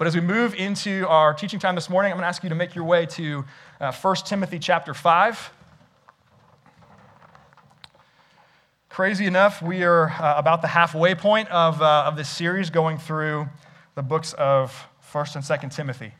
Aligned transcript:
But 0.00 0.06
as 0.06 0.14
we 0.14 0.22
move 0.22 0.54
into 0.54 1.06
our 1.08 1.34
teaching 1.34 1.60
time 1.60 1.74
this 1.74 1.90
morning, 1.90 2.10
I'm 2.10 2.16
going 2.16 2.22
to 2.22 2.28
ask 2.28 2.42
you 2.42 2.48
to 2.48 2.54
make 2.54 2.74
your 2.74 2.84
way 2.84 3.04
to 3.04 3.44
uh, 3.82 3.92
1 3.92 4.16
Timothy 4.24 4.58
chapter 4.58 4.94
5. 4.94 5.52
Crazy 8.88 9.26
enough, 9.26 9.60
we 9.60 9.82
are 9.82 10.08
uh, 10.08 10.38
about 10.38 10.62
the 10.62 10.68
halfway 10.68 11.14
point 11.14 11.50
of, 11.50 11.82
uh, 11.82 12.04
of 12.06 12.16
this 12.16 12.30
series 12.30 12.70
going 12.70 12.96
through 12.96 13.46
the 13.94 14.00
books 14.00 14.32
of 14.38 14.88
1st 15.12 15.34
and 15.34 15.44
2nd 15.44 15.76
Timothy. 15.76 16.14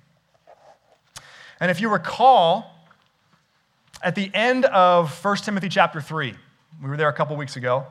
And 1.59 1.71
if 1.71 1.81
you 1.81 1.89
recall, 1.89 2.85
at 4.03 4.15
the 4.15 4.31
end 4.35 4.67
of 4.67 5.25
1 5.25 5.37
Timothy 5.39 5.71
chapter 5.71 6.03
3, 6.03 6.35
we 6.83 6.87
were 6.91 6.99
there 6.99 7.09
a 7.09 7.15
couple 7.15 7.35
weeks 7.35 7.57
ago, 7.57 7.87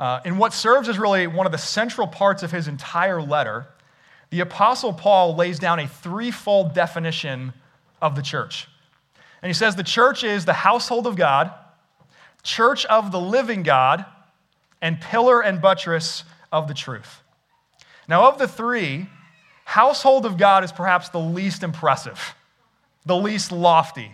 uh, 0.00 0.18
in 0.24 0.36
what 0.36 0.52
serves 0.52 0.88
as 0.88 0.98
really 0.98 1.28
one 1.28 1.46
of 1.46 1.52
the 1.52 1.58
central 1.58 2.08
parts 2.08 2.42
of 2.42 2.50
his 2.50 2.66
entire 2.66 3.22
letter, 3.22 3.68
the 4.30 4.40
Apostle 4.40 4.92
Paul 4.92 5.36
lays 5.36 5.58
down 5.58 5.78
a 5.78 5.88
threefold 5.88 6.74
definition 6.74 7.52
of 8.00 8.14
the 8.14 8.22
church. 8.22 8.68
And 9.42 9.48
he 9.48 9.54
says 9.54 9.76
the 9.76 9.82
church 9.82 10.24
is 10.24 10.44
the 10.44 10.52
household 10.52 11.06
of 11.06 11.16
God 11.16 11.52
church 12.42 12.86
of 12.86 13.12
the 13.12 13.20
living 13.20 13.62
God, 13.62 14.04
and 14.80 15.00
pillar 15.00 15.42
and 15.42 15.60
buttress 15.60 16.24
of 16.52 16.68
the 16.68 16.74
truth. 16.74 17.22
Now, 18.08 18.28
of 18.28 18.38
the 18.38 18.48
three, 18.48 19.06
household 19.64 20.24
of 20.24 20.38
God 20.38 20.64
is 20.64 20.72
perhaps 20.72 21.08
the 21.10 21.20
least 21.20 21.62
impressive, 21.62 22.34
the 23.04 23.16
least 23.16 23.52
lofty. 23.52 24.12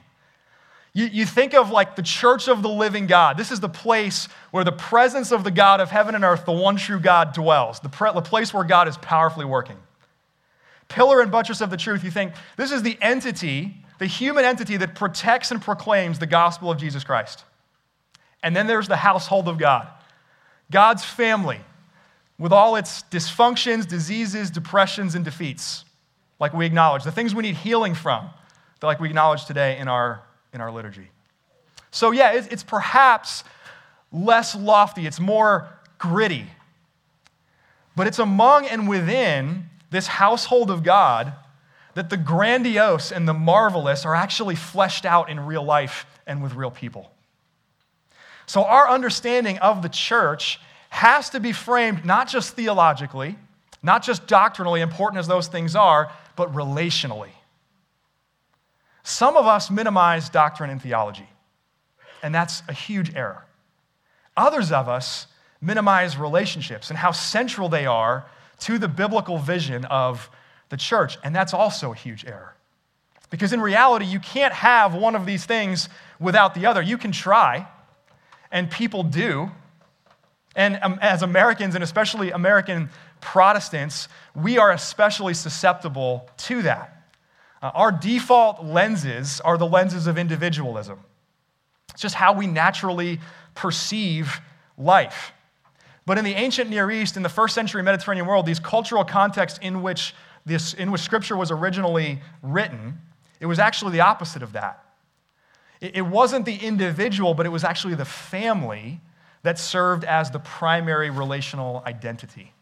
You, 0.94 1.06
you 1.06 1.26
think 1.26 1.54
of 1.54 1.70
like 1.70 1.96
the 1.96 2.02
church 2.02 2.48
of 2.48 2.62
the 2.62 2.68
living 2.68 3.06
God. 3.06 3.36
This 3.36 3.52
is 3.52 3.60
the 3.60 3.68
place 3.68 4.28
where 4.52 4.64
the 4.64 4.72
presence 4.72 5.32
of 5.32 5.44
the 5.44 5.50
God 5.50 5.80
of 5.80 5.90
heaven 5.90 6.14
and 6.14 6.24
earth, 6.24 6.44
the 6.44 6.52
one 6.52 6.76
true 6.76 7.00
God, 7.00 7.34
dwells, 7.34 7.80
the, 7.80 7.88
pre- 7.88 8.12
the 8.12 8.22
place 8.22 8.54
where 8.54 8.64
God 8.64 8.88
is 8.88 8.96
powerfully 8.98 9.44
working. 9.44 9.76
Pillar 10.88 11.20
and 11.20 11.30
buttress 11.30 11.60
of 11.60 11.70
the 11.70 11.76
truth, 11.76 12.04
you 12.04 12.10
think 12.10 12.32
this 12.56 12.72
is 12.72 12.82
the 12.82 12.98
entity, 13.00 13.76
the 13.98 14.06
human 14.06 14.44
entity 14.44 14.76
that 14.76 14.94
protects 14.94 15.50
and 15.50 15.60
proclaims 15.60 16.18
the 16.18 16.26
gospel 16.26 16.70
of 16.70 16.78
Jesus 16.78 17.04
Christ. 17.04 17.44
And 18.42 18.54
then 18.54 18.66
there's 18.66 18.88
the 18.88 18.96
household 18.96 19.48
of 19.48 19.58
God, 19.58 19.88
God's 20.70 21.04
family, 21.04 21.60
with 22.38 22.52
all 22.52 22.76
its 22.76 23.04
dysfunctions, 23.04 23.88
diseases, 23.88 24.50
depressions, 24.50 25.14
and 25.14 25.24
defeats, 25.24 25.84
like 26.38 26.52
we 26.52 26.66
acknowledge, 26.66 27.04
the 27.04 27.12
things 27.12 27.34
we 27.34 27.42
need 27.42 27.54
healing 27.54 27.94
from, 27.94 28.28
like 28.82 29.00
we 29.00 29.08
acknowledge 29.08 29.46
today 29.46 29.78
in 29.78 29.88
our, 29.88 30.22
in 30.52 30.60
our 30.60 30.70
liturgy. 30.70 31.08
So, 31.90 32.10
yeah, 32.10 32.32
it's, 32.32 32.46
it's 32.48 32.62
perhaps 32.62 33.44
less 34.12 34.54
lofty, 34.54 35.06
it's 35.06 35.20
more 35.20 35.68
gritty. 35.96 36.46
But 37.96 38.06
it's 38.06 38.18
among 38.18 38.66
and 38.66 38.88
within 38.88 39.70
this 39.94 40.06
household 40.06 40.70
of 40.70 40.82
God 40.82 41.32
that 41.94 42.10
the 42.10 42.16
grandiose 42.16 43.12
and 43.12 43.26
the 43.26 43.34
marvelous 43.34 44.04
are 44.04 44.14
actually 44.14 44.56
fleshed 44.56 45.06
out 45.06 45.30
in 45.30 45.38
real 45.40 45.64
life 45.64 46.06
and 46.26 46.42
with 46.42 46.54
real 46.54 46.70
people. 46.70 47.10
So, 48.46 48.64
our 48.64 48.88
understanding 48.88 49.58
of 49.58 49.82
the 49.82 49.88
church 49.88 50.60
has 50.90 51.30
to 51.30 51.40
be 51.40 51.52
framed 51.52 52.04
not 52.04 52.28
just 52.28 52.54
theologically, 52.54 53.38
not 53.82 54.02
just 54.02 54.26
doctrinally, 54.26 54.80
important 54.80 55.18
as 55.18 55.26
those 55.26 55.48
things 55.48 55.74
are, 55.74 56.10
but 56.36 56.52
relationally. 56.52 57.30
Some 59.02 59.36
of 59.36 59.46
us 59.46 59.70
minimize 59.70 60.28
doctrine 60.28 60.70
and 60.70 60.80
theology, 60.80 61.28
and 62.22 62.34
that's 62.34 62.62
a 62.68 62.72
huge 62.72 63.14
error. 63.14 63.44
Others 64.36 64.72
of 64.72 64.88
us 64.88 65.26
minimize 65.60 66.16
relationships 66.16 66.90
and 66.90 66.98
how 66.98 67.12
central 67.12 67.68
they 67.68 67.86
are 67.86 68.26
to 68.60 68.78
the 68.78 68.88
biblical 68.88 69.38
vision 69.38 69.84
of 69.86 70.30
the 70.68 70.76
church, 70.76 71.18
and 71.22 71.34
that's 71.34 71.54
also 71.54 71.92
a 71.92 71.94
huge 71.94 72.24
error. 72.24 72.54
Because 73.30 73.52
in 73.52 73.60
reality, 73.60 74.06
you 74.06 74.20
can't 74.20 74.54
have 74.54 74.94
one 74.94 75.16
of 75.16 75.26
these 75.26 75.44
things 75.44 75.88
without 76.20 76.54
the 76.54 76.66
other. 76.66 76.80
You 76.80 76.98
can 76.98 77.12
try, 77.12 77.66
and 78.50 78.70
people 78.70 79.02
do. 79.02 79.50
And 80.56 80.78
um, 80.82 80.98
as 81.02 81.22
Americans, 81.22 81.74
and 81.74 81.82
especially 81.82 82.30
American 82.30 82.90
Protestants, 83.20 84.08
we 84.34 84.58
are 84.58 84.70
especially 84.70 85.34
susceptible 85.34 86.28
to 86.38 86.62
that. 86.62 87.10
Uh, 87.60 87.70
our 87.74 87.90
default 87.90 88.64
lenses 88.64 89.40
are 89.40 89.58
the 89.58 89.66
lenses 89.66 90.06
of 90.06 90.16
individualism. 90.16 91.00
It's 91.92 92.02
just 92.02 92.14
how 92.14 92.32
we 92.32 92.46
naturally 92.46 93.20
perceive 93.54 94.40
life. 94.76 95.33
But 96.06 96.18
in 96.18 96.24
the 96.24 96.34
ancient 96.34 96.68
Near 96.68 96.90
East, 96.90 97.16
in 97.16 97.22
the 97.22 97.28
first 97.28 97.54
century 97.54 97.82
Mediterranean 97.82 98.26
world, 98.26 98.46
these 98.46 98.60
cultural 98.60 99.04
contexts 99.04 99.58
in 99.62 99.82
which, 99.82 100.14
this, 100.44 100.74
in 100.74 100.90
which 100.90 101.00
Scripture 101.00 101.36
was 101.36 101.50
originally 101.50 102.20
written, 102.42 102.98
it 103.40 103.46
was 103.46 103.58
actually 103.58 103.92
the 103.92 104.00
opposite 104.00 104.42
of 104.42 104.52
that. 104.52 104.84
It 105.80 106.06
wasn't 106.06 106.46
the 106.46 106.56
individual, 106.56 107.34
but 107.34 107.44
it 107.46 107.50
was 107.50 107.64
actually 107.64 107.94
the 107.94 108.04
family 108.04 109.00
that 109.42 109.58
served 109.58 110.04
as 110.04 110.30
the 110.30 110.38
primary 110.38 111.10
relational 111.10 111.82
identity. 111.86 112.52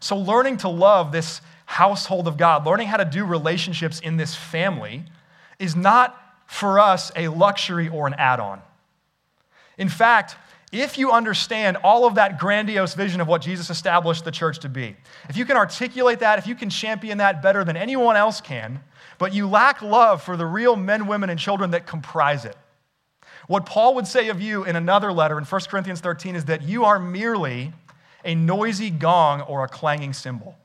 So, 0.00 0.16
learning 0.16 0.58
to 0.58 0.68
love 0.68 1.12
this 1.12 1.40
household 1.66 2.26
of 2.26 2.36
God, 2.36 2.64
learning 2.64 2.88
how 2.88 2.96
to 2.96 3.04
do 3.04 3.24
relationships 3.24 4.00
in 4.00 4.16
this 4.16 4.34
family, 4.34 5.04
is 5.58 5.76
not 5.76 6.18
for 6.46 6.78
us 6.78 7.10
a 7.16 7.28
luxury 7.28 7.88
or 7.88 8.06
an 8.06 8.14
add 8.14 8.40
on. 8.40 8.62
In 9.76 9.88
fact, 9.88 10.36
if 10.74 10.98
you 10.98 11.12
understand 11.12 11.76
all 11.84 12.04
of 12.04 12.16
that 12.16 12.38
grandiose 12.38 12.94
vision 12.94 13.20
of 13.20 13.28
what 13.28 13.40
Jesus 13.40 13.70
established 13.70 14.24
the 14.24 14.32
church 14.32 14.58
to 14.60 14.68
be, 14.68 14.96
if 15.28 15.36
you 15.36 15.44
can 15.44 15.56
articulate 15.56 16.18
that, 16.18 16.38
if 16.38 16.46
you 16.46 16.54
can 16.54 16.68
champion 16.68 17.18
that 17.18 17.42
better 17.42 17.62
than 17.62 17.76
anyone 17.76 18.16
else 18.16 18.40
can, 18.40 18.80
but 19.18 19.32
you 19.32 19.48
lack 19.48 19.82
love 19.82 20.22
for 20.22 20.36
the 20.36 20.44
real 20.44 20.74
men, 20.74 21.06
women, 21.06 21.30
and 21.30 21.38
children 21.38 21.70
that 21.70 21.86
comprise 21.86 22.44
it. 22.44 22.56
What 23.46 23.66
Paul 23.66 23.94
would 23.94 24.06
say 24.06 24.28
of 24.30 24.40
you 24.40 24.64
in 24.64 24.74
another 24.74 25.12
letter 25.12 25.38
in 25.38 25.44
1 25.44 25.60
Corinthians 25.68 26.00
13 26.00 26.34
is 26.34 26.46
that 26.46 26.62
you 26.62 26.84
are 26.84 26.98
merely 26.98 27.72
a 28.24 28.34
noisy 28.34 28.90
gong 28.90 29.42
or 29.42 29.64
a 29.64 29.68
clanging 29.68 30.12
cymbal. 30.12 30.56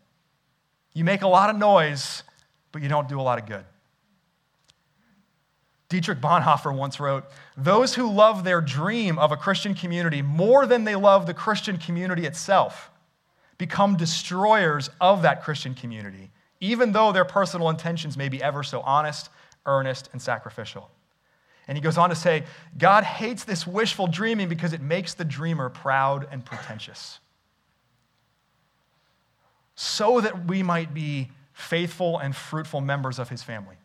You 0.94 1.04
make 1.04 1.22
a 1.22 1.28
lot 1.28 1.50
of 1.50 1.58
noise, 1.58 2.24
but 2.72 2.82
you 2.82 2.90
don't 2.90 3.08
do 3.08 3.20
a 3.20 3.22
lot 3.22 3.38
of 3.38 3.46
good. 3.46 3.66
Dietrich 5.90 6.22
Bonhoeffer 6.22 6.76
once 6.76 7.00
wrote 7.00 7.26
Those 7.58 7.96
who 7.96 8.12
love 8.12 8.44
their 8.44 8.62
dream 8.62 9.20
of 9.20 9.32
a 9.32 9.38
Christian 9.38 9.74
community 9.74 10.22
more 10.22 10.66
than 10.66 10.84
they 10.84 10.96
love 10.96 11.26
the 11.26 11.34
Christian 11.34 11.78
community 11.78 12.26
itself 12.26 12.90
become 13.58 13.98
destroyers 13.98 14.90
of 15.02 15.24
that 15.24 15.44
Christian 15.44 15.74
community 15.74 16.32
even 16.60 16.92
though 16.92 17.12
their 17.12 17.26
personal 17.26 17.70
intentions 17.70 18.18
may 18.18 18.30
be 18.30 18.42
ever 18.44 18.64
so 18.64 18.82
honest, 18.82 19.30
earnest, 19.66 20.10
and 20.12 20.22
sacrificial. 20.22 20.90
And 21.68 21.78
he 21.78 21.82
goes 21.82 21.98
on 21.98 22.10
to 22.10 22.16
say, 22.16 22.44
God 22.78 23.04
hates 23.04 23.44
this 23.44 23.66
wishful 23.66 24.08
dreaming 24.08 24.50
because 24.50 24.74
it 24.74 24.82
makes 24.82 25.14
the 25.14 25.26
dreamer 25.26 25.70
proud 25.70 26.28
and 26.32 26.44
pretentious. 26.44 27.20
So 29.76 30.20
that 30.20 30.48
we 30.48 30.64
might 30.64 30.94
be 30.94 31.30
faithful 31.54 32.18
and 32.18 32.36
fruitful 32.36 32.82
members 32.82 33.20
of 33.20 33.30
his 33.30 33.44
family. 33.44 33.76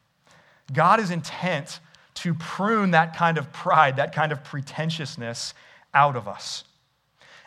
God 0.72 0.98
is 0.98 1.10
intent 1.10 1.78
to 2.14 2.34
prune 2.34 2.92
that 2.92 3.16
kind 3.16 3.38
of 3.38 3.52
pride, 3.52 3.96
that 3.96 4.14
kind 4.14 4.32
of 4.32 4.44
pretentiousness 4.44 5.54
out 5.92 6.16
of 6.16 6.28
us. 6.28 6.64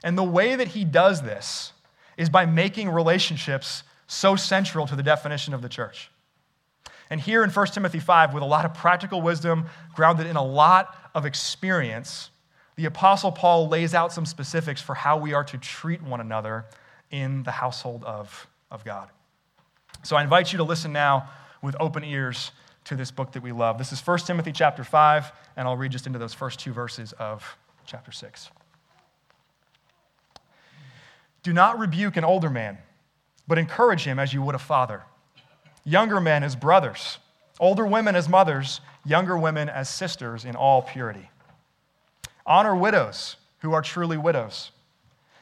And 0.04 0.18
the 0.18 0.24
way 0.24 0.56
that 0.56 0.70
he 0.70 0.86
does 0.86 1.22
this 1.22 1.74
is 2.18 2.30
by 2.30 2.46
making 2.46 2.90
relationships 2.90 3.84
so 4.08 4.36
central 4.36 4.88
to 4.88 4.96
the 4.96 5.04
definition 5.04 5.54
of 5.54 5.62
the 5.62 5.70
church. 5.70 6.10
And 7.10 7.22
here 7.22 7.44
in 7.44 7.50
1 7.50 7.68
Timothy 7.68 8.00
5, 8.00 8.34
with 8.34 8.44
a 8.44 8.46
lot 8.46 8.66
of 8.66 8.74
practical 8.74 9.22
wisdom 9.22 9.66
grounded 9.96 10.28
in 10.28 10.36
a 10.36 10.44
lot 10.44 10.96
of 11.16 11.26
experience, 11.26 12.30
the 12.76 12.86
Apostle 12.86 13.32
Paul 13.32 13.70
lays 13.70 13.94
out 13.94 14.12
some 14.12 14.26
specifics 14.26 14.82
for 14.82 14.94
how 14.94 15.18
we 15.18 15.34
are 15.34 15.44
to 15.46 15.58
treat 15.58 16.02
one 16.02 16.22
another 16.22 16.66
in 17.10 17.44
the 17.44 17.52
household 17.52 18.04
of, 18.04 18.48
of 18.70 18.84
God. 18.84 19.10
So 20.04 20.16
I 20.16 20.24
invite 20.24 20.52
you 20.52 20.58
to 20.58 20.64
listen 20.64 20.92
now 20.92 21.30
with 21.62 21.76
open 21.80 22.04
ears 22.04 22.52
to 22.88 22.96
this 22.96 23.12
book 23.12 23.32
that 23.34 23.44
we 23.44 23.52
love. 23.52 23.78
This 23.78 23.94
is 23.94 24.06
1 24.06 24.20
Timothy 24.20 24.52
chapter 24.52 24.84
5, 24.84 25.32
and 25.56 25.68
I'll 25.68 25.78
read 25.78 25.92
just 25.92 26.08
into 26.08 26.20
those 26.20 26.34
first 26.34 26.60
two 26.60 26.74
verses 26.74 27.14
of 27.14 27.58
chapter 27.86 28.12
6. 28.12 28.50
Do 31.44 31.54
not 31.54 31.80
rebuke 31.80 32.18
an 32.18 32.24
older 32.24 32.50
man 32.50 32.78
but 33.48 33.58
encourage 33.58 34.04
him 34.04 34.20
as 34.20 34.34
you 34.34 34.42
would 34.42 34.56
a 34.56 34.60
father. 34.60 35.04
Younger 35.84 36.20
men 36.20 36.44
as 36.44 36.56
brothers, 36.56 37.18
older 37.60 37.88
women 37.88 38.16
as 38.16 38.28
mothers, 38.28 38.82
younger 39.06 39.38
women 39.38 39.70
as 39.70 39.90
sisters 39.90 40.44
in 40.44 40.56
all 40.56 40.82
purity. 40.82 41.30
Honor 42.46 42.76
widows 42.76 43.38
who 43.60 43.74
are 43.74 43.82
truly 43.82 44.18
widows. 44.18 44.72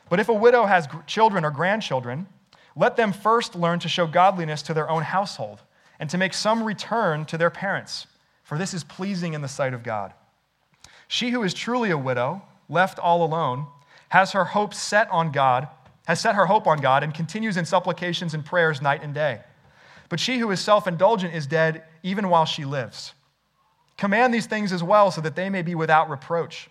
But 0.07 0.19
if 0.19 0.30
a 0.30 0.33
widow 0.33 0.65
has 0.65 0.88
children 1.07 1.44
or 1.44 1.51
grandchildren, 1.51 2.27
let 2.75 2.95
them 2.95 3.12
first 3.12 3.56
learn 3.56 3.80
to 3.80 3.89
show 3.89 4.06
godliness 4.06 4.62
to 4.63 4.74
their 4.74 4.89
own 4.89 5.01
household 5.01 5.62
and 6.00 6.09
to 6.09 6.18
make 6.18 6.33
some 6.33 6.63
return 6.63 7.25
to 7.25 7.38
their 7.38 7.50
parents, 7.50 8.07
for 8.44 8.57
this 8.57 8.74
is 8.74 8.83
pleasing 8.83 9.33
in 9.33 9.42
the 9.42 9.47
sight 9.47 9.74
of 9.74 9.83
God. 9.83 10.13
She 11.07 11.31
who 11.31 11.44
is 11.44 11.53
truly 11.53 11.92
a 11.92 11.97
widow, 11.97 12.42
left 12.68 13.00
all 13.00 13.24
alone, 13.24 13.68
has 14.09 14.31
her 14.31 14.45
hope 14.45 14.74
set 14.74 15.09
on 15.12 15.31
God 15.31 15.68
has 16.06 16.19
set 16.19 16.36
her 16.36 16.45
hope 16.45 16.68
on 16.68 16.80
God, 16.80 17.03
and 17.03 17.13
continues 17.13 17.57
in 17.57 17.65
supplications 17.65 18.33
and 18.33 18.45
prayers 18.45 18.81
night 18.81 19.03
and 19.03 19.13
day. 19.13 19.42
But 20.09 20.19
she 20.19 20.38
who 20.38 20.51
is 20.51 20.59
self 20.59 20.88
indulgent 20.88 21.33
is 21.33 21.47
dead 21.47 21.83
even 22.03 22.30
while 22.30 22.45
she 22.45 22.63
lives. 22.63 23.13
Command 23.98 24.33
these 24.33 24.45
things 24.45 24.71
as 24.71 24.83
well, 24.83 25.09
so 25.09 25.21
that 25.21 25.36
they 25.36 25.50
may 25.50 25.62
be 25.62 25.75
without 25.75 26.09
reproach. 26.09 26.69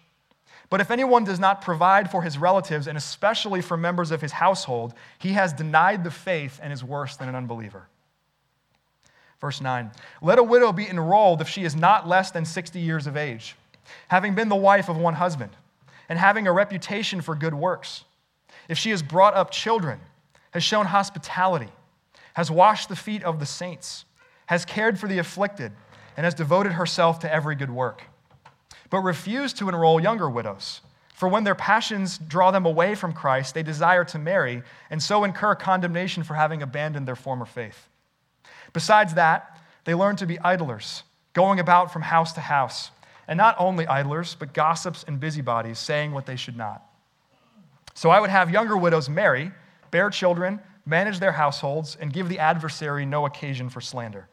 But 0.70 0.80
if 0.80 0.90
anyone 0.90 1.24
does 1.24 1.40
not 1.40 1.62
provide 1.62 2.10
for 2.10 2.22
his 2.22 2.38
relatives, 2.38 2.86
and 2.86 2.96
especially 2.96 3.60
for 3.60 3.76
members 3.76 4.10
of 4.10 4.20
his 4.20 4.32
household, 4.32 4.94
he 5.18 5.32
has 5.32 5.52
denied 5.52 6.04
the 6.04 6.10
faith 6.10 6.58
and 6.62 6.72
is 6.72 6.82
worse 6.82 7.16
than 7.16 7.28
an 7.28 7.34
unbeliever. 7.34 7.88
Verse 9.40 9.60
9 9.60 9.90
Let 10.22 10.38
a 10.38 10.42
widow 10.42 10.72
be 10.72 10.88
enrolled 10.88 11.40
if 11.40 11.48
she 11.48 11.64
is 11.64 11.76
not 11.76 12.08
less 12.08 12.30
than 12.30 12.44
60 12.44 12.80
years 12.80 13.06
of 13.06 13.16
age, 13.16 13.56
having 14.08 14.34
been 14.34 14.48
the 14.48 14.56
wife 14.56 14.88
of 14.88 14.96
one 14.96 15.14
husband, 15.14 15.52
and 16.08 16.18
having 16.18 16.46
a 16.46 16.52
reputation 16.52 17.20
for 17.20 17.34
good 17.34 17.54
works. 17.54 18.04
If 18.68 18.78
she 18.78 18.90
has 18.90 19.02
brought 19.02 19.34
up 19.34 19.50
children, 19.50 20.00
has 20.52 20.64
shown 20.64 20.86
hospitality, 20.86 21.70
has 22.34 22.50
washed 22.50 22.88
the 22.88 22.96
feet 22.96 23.22
of 23.24 23.40
the 23.40 23.46
saints, 23.46 24.04
has 24.46 24.64
cared 24.64 24.98
for 24.98 25.08
the 25.08 25.18
afflicted, 25.18 25.72
and 26.16 26.24
has 26.24 26.34
devoted 26.34 26.72
herself 26.72 27.18
to 27.20 27.32
every 27.32 27.56
good 27.56 27.70
work. 27.70 28.04
But 28.90 29.00
refuse 29.00 29.52
to 29.54 29.68
enroll 29.68 30.00
younger 30.00 30.30
widows. 30.30 30.80
For 31.14 31.28
when 31.28 31.44
their 31.44 31.54
passions 31.54 32.18
draw 32.18 32.50
them 32.50 32.66
away 32.66 32.94
from 32.94 33.12
Christ, 33.12 33.54
they 33.54 33.62
desire 33.62 34.04
to 34.06 34.18
marry, 34.18 34.62
and 34.90 35.02
so 35.02 35.24
incur 35.24 35.54
condemnation 35.54 36.22
for 36.22 36.34
having 36.34 36.62
abandoned 36.62 37.06
their 37.06 37.16
former 37.16 37.46
faith. 37.46 37.88
Besides 38.74 39.14
that, 39.14 39.58
they 39.84 39.94
learn 39.94 40.16
to 40.16 40.26
be 40.26 40.38
idlers, 40.40 41.04
going 41.32 41.60
about 41.60 41.90
from 41.90 42.02
house 42.02 42.34
to 42.34 42.40
house, 42.40 42.90
and 43.26 43.38
not 43.38 43.56
only 43.58 43.86
idlers, 43.86 44.36
but 44.38 44.52
gossips 44.52 45.04
and 45.08 45.18
busybodies, 45.18 45.78
saying 45.78 46.12
what 46.12 46.26
they 46.26 46.36
should 46.36 46.56
not. 46.56 46.82
So 47.94 48.10
I 48.10 48.20
would 48.20 48.30
have 48.30 48.50
younger 48.50 48.76
widows 48.76 49.08
marry, 49.08 49.52
bear 49.90 50.10
children, 50.10 50.60
manage 50.84 51.20
their 51.20 51.32
households, 51.32 51.96
and 51.98 52.12
give 52.12 52.28
the 52.28 52.38
adversary 52.38 53.06
no 53.06 53.24
occasion 53.24 53.70
for 53.70 53.80
slander. 53.80 54.28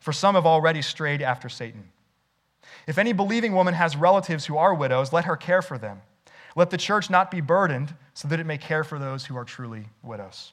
For 0.00 0.12
some 0.12 0.34
have 0.34 0.46
already 0.46 0.82
strayed 0.82 1.22
after 1.22 1.48
Satan. 1.48 1.90
If 2.86 2.96
any 2.96 3.12
believing 3.12 3.52
woman 3.52 3.74
has 3.74 3.96
relatives 3.96 4.46
who 4.46 4.56
are 4.56 4.74
widows, 4.74 5.12
let 5.12 5.26
her 5.26 5.36
care 5.36 5.62
for 5.62 5.76
them. 5.76 6.00
Let 6.56 6.70
the 6.70 6.78
church 6.78 7.10
not 7.10 7.30
be 7.30 7.40
burdened, 7.40 7.94
so 8.14 8.26
that 8.28 8.40
it 8.40 8.46
may 8.46 8.58
care 8.58 8.82
for 8.82 8.98
those 8.98 9.26
who 9.26 9.36
are 9.36 9.44
truly 9.44 9.86
widows. 10.02 10.52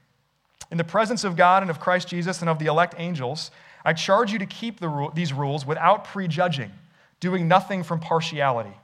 In 0.71 0.77
the 0.77 0.83
presence 0.85 1.23
of 1.23 1.35
God 1.35 1.61
and 1.61 1.69
of 1.69 1.79
Christ 1.79 2.07
Jesus 2.07 2.39
and 2.39 2.49
of 2.49 2.57
the 2.57 2.65
elect 2.65 2.95
angels, 2.97 3.51
I 3.83 3.93
charge 3.93 4.31
you 4.31 4.39
to 4.39 4.45
keep 4.45 4.79
the, 4.79 5.09
these 5.13 5.33
rules 5.33 5.65
without 5.65 6.05
prejudging, 6.05 6.71
doing 7.19 7.47
nothing 7.47 7.83
from 7.83 7.99
partiality. 7.99 8.75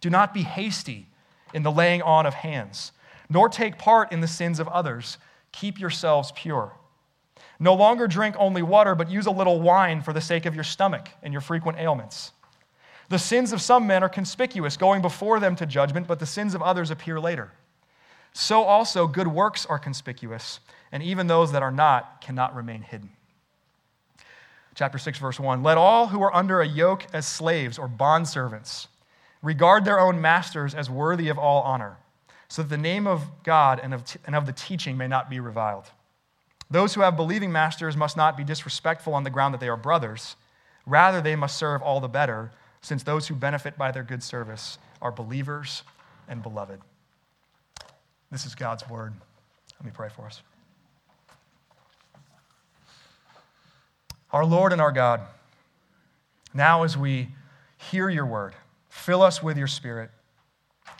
Do 0.00 0.08
not 0.08 0.32
be 0.32 0.42
hasty 0.42 1.06
in 1.52 1.62
the 1.62 1.70
laying 1.70 2.00
on 2.02 2.24
of 2.24 2.34
hands, 2.34 2.92
nor 3.28 3.48
take 3.48 3.78
part 3.78 4.10
in 4.10 4.20
the 4.20 4.28
sins 4.28 4.58
of 4.58 4.68
others. 4.68 5.18
Keep 5.52 5.78
yourselves 5.78 6.32
pure. 6.34 6.72
No 7.58 7.74
longer 7.74 8.06
drink 8.06 8.34
only 8.38 8.62
water, 8.62 8.94
but 8.94 9.10
use 9.10 9.26
a 9.26 9.30
little 9.30 9.60
wine 9.60 10.02
for 10.02 10.12
the 10.12 10.20
sake 10.20 10.46
of 10.46 10.54
your 10.54 10.64
stomach 10.64 11.08
and 11.22 11.32
your 11.32 11.40
frequent 11.40 11.78
ailments. 11.78 12.32
The 13.08 13.18
sins 13.18 13.52
of 13.52 13.62
some 13.62 13.86
men 13.86 14.02
are 14.02 14.08
conspicuous, 14.08 14.76
going 14.76 15.00
before 15.00 15.40
them 15.40 15.56
to 15.56 15.66
judgment, 15.66 16.06
but 16.06 16.18
the 16.18 16.26
sins 16.26 16.54
of 16.54 16.62
others 16.62 16.90
appear 16.90 17.20
later. 17.20 17.52
So 18.32 18.64
also 18.64 19.06
good 19.06 19.28
works 19.28 19.64
are 19.64 19.78
conspicuous, 19.78 20.60
and 20.92 21.02
even 21.02 21.26
those 21.26 21.52
that 21.52 21.62
are 21.62 21.70
not 21.70 22.20
cannot 22.20 22.54
remain 22.54 22.82
hidden. 22.82 23.10
Chapter 24.74 24.98
6, 24.98 25.18
verse 25.18 25.40
1 25.40 25.62
Let 25.62 25.78
all 25.78 26.08
who 26.08 26.22
are 26.22 26.34
under 26.34 26.60
a 26.60 26.66
yoke 26.66 27.06
as 27.12 27.26
slaves 27.26 27.78
or 27.78 27.88
bondservants 27.88 28.88
regard 29.42 29.84
their 29.84 29.98
own 29.98 30.20
masters 30.20 30.74
as 30.74 30.90
worthy 30.90 31.28
of 31.28 31.38
all 31.38 31.62
honor, 31.62 31.96
so 32.48 32.62
that 32.62 32.68
the 32.68 32.76
name 32.76 33.06
of 33.06 33.24
God 33.42 33.80
and 33.82 33.94
of, 33.94 34.04
t- 34.04 34.18
and 34.26 34.34
of 34.34 34.46
the 34.46 34.52
teaching 34.52 34.96
may 34.96 35.08
not 35.08 35.30
be 35.30 35.40
reviled. 35.40 35.86
Those 36.70 36.94
who 36.94 37.00
have 37.00 37.16
believing 37.16 37.52
masters 37.52 37.96
must 37.96 38.16
not 38.16 38.36
be 38.36 38.44
disrespectful 38.44 39.14
on 39.14 39.24
the 39.24 39.30
ground 39.30 39.54
that 39.54 39.60
they 39.60 39.68
are 39.68 39.76
brothers. 39.76 40.36
Rather, 40.84 41.20
they 41.20 41.36
must 41.36 41.56
serve 41.56 41.80
all 41.80 42.00
the 42.00 42.08
better, 42.08 42.50
since 42.82 43.02
those 43.02 43.28
who 43.28 43.34
benefit 43.34 43.78
by 43.78 43.92
their 43.92 44.02
good 44.02 44.22
service 44.22 44.78
are 45.00 45.12
believers 45.12 45.82
and 46.28 46.42
beloved. 46.42 46.80
This 48.30 48.44
is 48.44 48.54
God's 48.54 48.88
word. 48.88 49.14
Let 49.78 49.86
me 49.86 49.92
pray 49.94 50.08
for 50.08 50.26
us. 50.26 50.42
Our 54.36 54.44
Lord 54.44 54.74
and 54.74 54.82
our 54.82 54.92
God, 54.92 55.22
now 56.52 56.82
as 56.82 56.94
we 56.94 57.28
hear 57.78 58.10
your 58.10 58.26
word, 58.26 58.52
fill 58.90 59.22
us 59.22 59.42
with 59.42 59.56
your 59.56 59.66
spirit, 59.66 60.10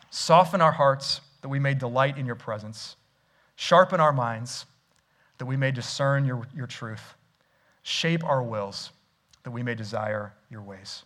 soften 0.08 0.62
our 0.62 0.72
hearts 0.72 1.20
that 1.42 1.50
we 1.50 1.58
may 1.58 1.74
delight 1.74 2.16
in 2.16 2.24
your 2.24 2.34
presence, 2.34 2.96
sharpen 3.54 4.00
our 4.00 4.14
minds 4.14 4.64
that 5.36 5.44
we 5.44 5.54
may 5.54 5.70
discern 5.70 6.24
your, 6.24 6.48
your 6.56 6.66
truth. 6.66 7.12
Shape 7.82 8.24
our 8.24 8.42
wills 8.42 8.90
that 9.42 9.50
we 9.50 9.62
may 9.62 9.74
desire 9.74 10.32
your 10.50 10.62
ways. 10.62 11.02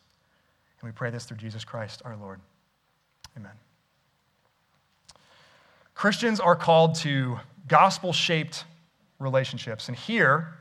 And 0.80 0.88
we 0.88 0.92
pray 0.92 1.10
this 1.10 1.24
through 1.24 1.38
Jesus 1.38 1.64
Christ 1.64 2.00
our 2.04 2.14
Lord. 2.14 2.38
Amen. 3.36 3.50
Christians 5.96 6.38
are 6.38 6.54
called 6.54 6.94
to 7.00 7.40
gospel 7.66 8.12
shaped 8.12 8.66
relationships. 9.18 9.88
And 9.88 9.96
here, 9.96 10.59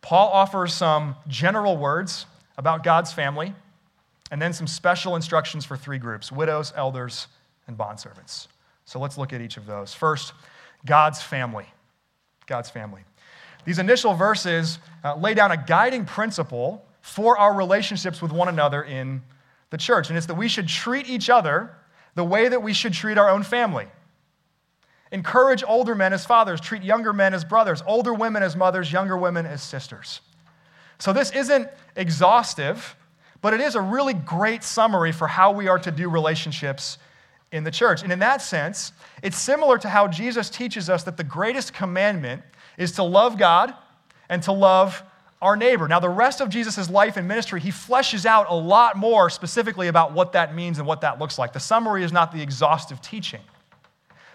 Paul 0.00 0.28
offers 0.28 0.74
some 0.74 1.16
general 1.26 1.76
words 1.76 2.26
about 2.56 2.84
God's 2.84 3.12
family 3.12 3.54
and 4.30 4.40
then 4.40 4.52
some 4.52 4.66
special 4.66 5.16
instructions 5.16 5.64
for 5.64 5.76
three 5.76 5.98
groups 5.98 6.30
widows, 6.30 6.72
elders, 6.76 7.28
and 7.66 7.76
bondservants. 7.76 8.48
So 8.84 8.98
let's 8.98 9.18
look 9.18 9.32
at 9.32 9.40
each 9.40 9.56
of 9.56 9.66
those. 9.66 9.92
First, 9.94 10.32
God's 10.86 11.22
family. 11.22 11.66
God's 12.46 12.70
family. 12.70 13.02
These 13.64 13.78
initial 13.78 14.14
verses 14.14 14.78
uh, 15.04 15.16
lay 15.16 15.34
down 15.34 15.50
a 15.50 15.56
guiding 15.56 16.04
principle 16.04 16.84
for 17.02 17.38
our 17.38 17.54
relationships 17.54 18.22
with 18.22 18.32
one 18.32 18.48
another 18.48 18.82
in 18.82 19.22
the 19.70 19.76
church, 19.76 20.08
and 20.08 20.16
it's 20.16 20.26
that 20.26 20.36
we 20.36 20.48
should 20.48 20.68
treat 20.68 21.08
each 21.08 21.28
other 21.28 21.74
the 22.14 22.24
way 22.24 22.48
that 22.48 22.62
we 22.62 22.72
should 22.72 22.94
treat 22.94 23.18
our 23.18 23.28
own 23.28 23.42
family. 23.42 23.86
Encourage 25.12 25.64
older 25.66 25.94
men 25.94 26.12
as 26.12 26.26
fathers, 26.26 26.60
treat 26.60 26.82
younger 26.82 27.12
men 27.12 27.34
as 27.34 27.44
brothers, 27.44 27.82
older 27.86 28.12
women 28.12 28.42
as 28.42 28.56
mothers, 28.56 28.92
younger 28.92 29.16
women 29.16 29.46
as 29.46 29.62
sisters. 29.62 30.20
So, 30.98 31.12
this 31.12 31.30
isn't 31.30 31.68
exhaustive, 31.96 32.96
but 33.40 33.54
it 33.54 33.60
is 33.60 33.74
a 33.74 33.80
really 33.80 34.14
great 34.14 34.64
summary 34.64 35.12
for 35.12 35.28
how 35.28 35.52
we 35.52 35.68
are 35.68 35.78
to 35.78 35.90
do 35.90 36.08
relationships 36.08 36.98
in 37.52 37.64
the 37.64 37.70
church. 37.70 38.02
And 38.02 38.12
in 38.12 38.18
that 38.18 38.42
sense, 38.42 38.92
it's 39.22 39.38
similar 39.38 39.78
to 39.78 39.88
how 39.88 40.08
Jesus 40.08 40.50
teaches 40.50 40.90
us 40.90 41.04
that 41.04 41.16
the 41.16 41.24
greatest 41.24 41.72
commandment 41.72 42.42
is 42.76 42.92
to 42.92 43.02
love 43.02 43.38
God 43.38 43.74
and 44.28 44.42
to 44.42 44.52
love 44.52 45.02
our 45.40 45.56
neighbor. 45.56 45.86
Now, 45.86 46.00
the 46.00 46.08
rest 46.08 46.40
of 46.40 46.48
Jesus' 46.48 46.90
life 46.90 47.16
and 47.16 47.28
ministry, 47.28 47.60
he 47.60 47.70
fleshes 47.70 48.26
out 48.26 48.46
a 48.50 48.54
lot 48.54 48.96
more 48.96 49.30
specifically 49.30 49.88
about 49.88 50.12
what 50.12 50.32
that 50.32 50.54
means 50.54 50.78
and 50.78 50.86
what 50.86 51.00
that 51.02 51.18
looks 51.18 51.38
like. 51.38 51.52
The 51.52 51.60
summary 51.60 52.02
is 52.02 52.12
not 52.12 52.32
the 52.32 52.42
exhaustive 52.42 53.00
teaching, 53.00 53.40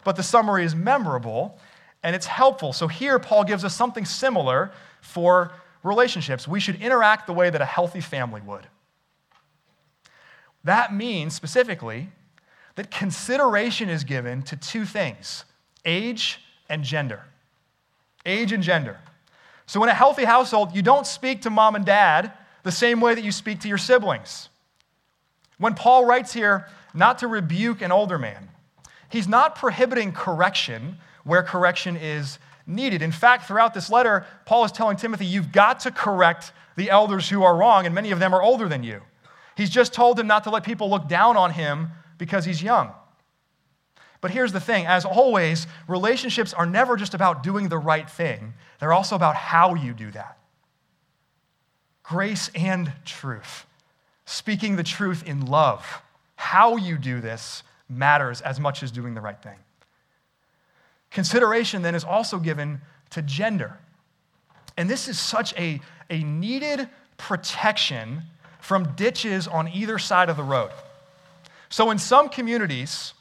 but 0.03 0.15
the 0.15 0.24
summary 0.24 0.65
is 0.65 0.75
memorable 0.75 1.57
and 2.03 2.15
it's 2.15 2.25
helpful. 2.25 2.74
So 2.74 2.88
here, 2.88 3.19
Paul 3.19 3.43
gives 3.43 3.63
us 3.63 3.75
something 3.75 4.05
similar 4.05 4.72
for 5.01 5.53
relationships. 5.83 6.48
We 6.48 6.60
should 6.60 6.81
interact 6.81 7.27
the 7.27 7.33
way 7.33 7.50
that 7.50 7.62
a 7.62 7.65
healthy 7.65 8.01
family 8.01 8.41
would. 8.41 8.67
That 10.63 10.93
means 10.93 11.36
specifically 11.36 12.10
that 12.75 12.89
consideration 12.89 13.89
is 13.89 14.03
given 14.03 14.41
to 14.43 14.55
two 14.55 14.86
things 14.86 15.45
age 15.86 16.39
and 16.69 16.83
gender 16.83 17.24
age 18.25 18.51
and 18.51 18.63
gender. 18.63 19.00
So, 19.65 19.81
in 19.83 19.89
a 19.89 19.93
healthy 19.93 20.25
household, 20.25 20.75
you 20.75 20.81
don't 20.81 21.07
speak 21.07 21.41
to 21.43 21.50
mom 21.50 21.75
and 21.75 21.86
dad 21.86 22.31
the 22.63 22.72
same 22.72 23.01
way 23.01 23.15
that 23.15 23.24
you 23.24 23.31
speak 23.31 23.62
to 23.62 23.67
your 23.67 23.77
siblings. 23.77 24.50
When 25.57 25.74
Paul 25.74 26.05
writes 26.05 26.33
here, 26.33 26.67
not 26.93 27.19
to 27.19 27.27
rebuke 27.27 27.81
an 27.81 27.91
older 27.91 28.19
man, 28.19 28.50
he's 29.13 29.27
not 29.27 29.55
prohibiting 29.55 30.12
correction 30.12 30.98
where 31.24 31.43
correction 31.43 31.96
is 31.96 32.39
needed. 32.65 33.03
In 33.03 33.12
fact, 33.12 33.48
throughout 33.48 33.75
this 33.75 33.91
letter, 33.91 34.25
Paul 34.46 34.65
is 34.65 34.72
telling 34.72 34.98
Timothy, 34.98 35.27
you've 35.27 35.51
got 35.51 35.82
to 35.82 35.91
correct 35.91 36.51
the 36.75 36.89
elders 36.89 37.29
who 37.29 37.43
are 37.43 37.55
wrong, 37.55 37.86
and 37.86 37.93
many 37.93 38.10
of 38.10 38.17
them 38.17 38.34
are 38.34 38.41
older 38.41 38.67
than 38.67 38.82
you. 38.84 39.01
He's 39.55 39.70
just 39.70 39.93
told 39.93 40.20
him 40.20 40.25
not 40.25 40.46
to 40.46 40.50
let 40.50 40.63
people 40.63 40.89
look 40.89 41.08
down 41.08 41.38
on 41.38 41.51
him 41.51 41.89
because 42.17 42.43
he's 42.43 42.63
young. 42.63 42.91
But 44.20 44.32
here's 44.32 44.51
the 44.51 44.60
thing 44.60 44.88
as 44.88 45.05
always, 45.05 45.67
relationships 45.88 46.51
are 46.51 46.65
never 46.65 46.96
just 46.96 47.13
about 47.13 47.43
doing 47.43 47.70
the 47.70 47.77
right 47.77 48.10
thing, 48.10 48.55
they're 48.79 48.93
also 48.93 49.15
about 49.15 49.36
how 49.36 49.75
you 49.75 49.93
do 49.93 50.10
that. 50.12 50.39
Grace 52.01 52.50
and 52.55 52.91
truth. 53.05 53.67
Speaking 54.25 54.75
the 54.75 54.84
truth 54.84 55.24
in 55.24 55.46
love. 55.46 56.01
How 56.36 56.77
you 56.77 56.98
do 56.98 57.22
this 57.22 57.62
matters 57.89 58.41
as 58.41 58.59
much 58.59 58.83
as 58.83 58.91
doing 58.91 59.13
the 59.13 59.21
right 59.21 59.41
thing. 59.41 59.57
Consideration 61.11 61.81
then 61.81 61.95
is 61.95 62.03
also 62.03 62.39
given 62.39 62.81
to 63.11 63.21
gender. 63.21 63.77
And 64.77 64.89
this 64.89 65.07
is 65.07 65.19
such 65.19 65.53
a, 65.57 65.79
a 66.09 66.23
needed 66.23 66.89
protection 67.17 68.23
from 68.59 68.93
ditches 68.95 69.47
on 69.47 69.67
either 69.67 69.99
side 69.99 70.29
of 70.29 70.37
the 70.37 70.43
road. 70.43 70.71
So, 71.69 71.91
in 71.91 71.99
some 71.99 72.29
communities, 72.29 73.13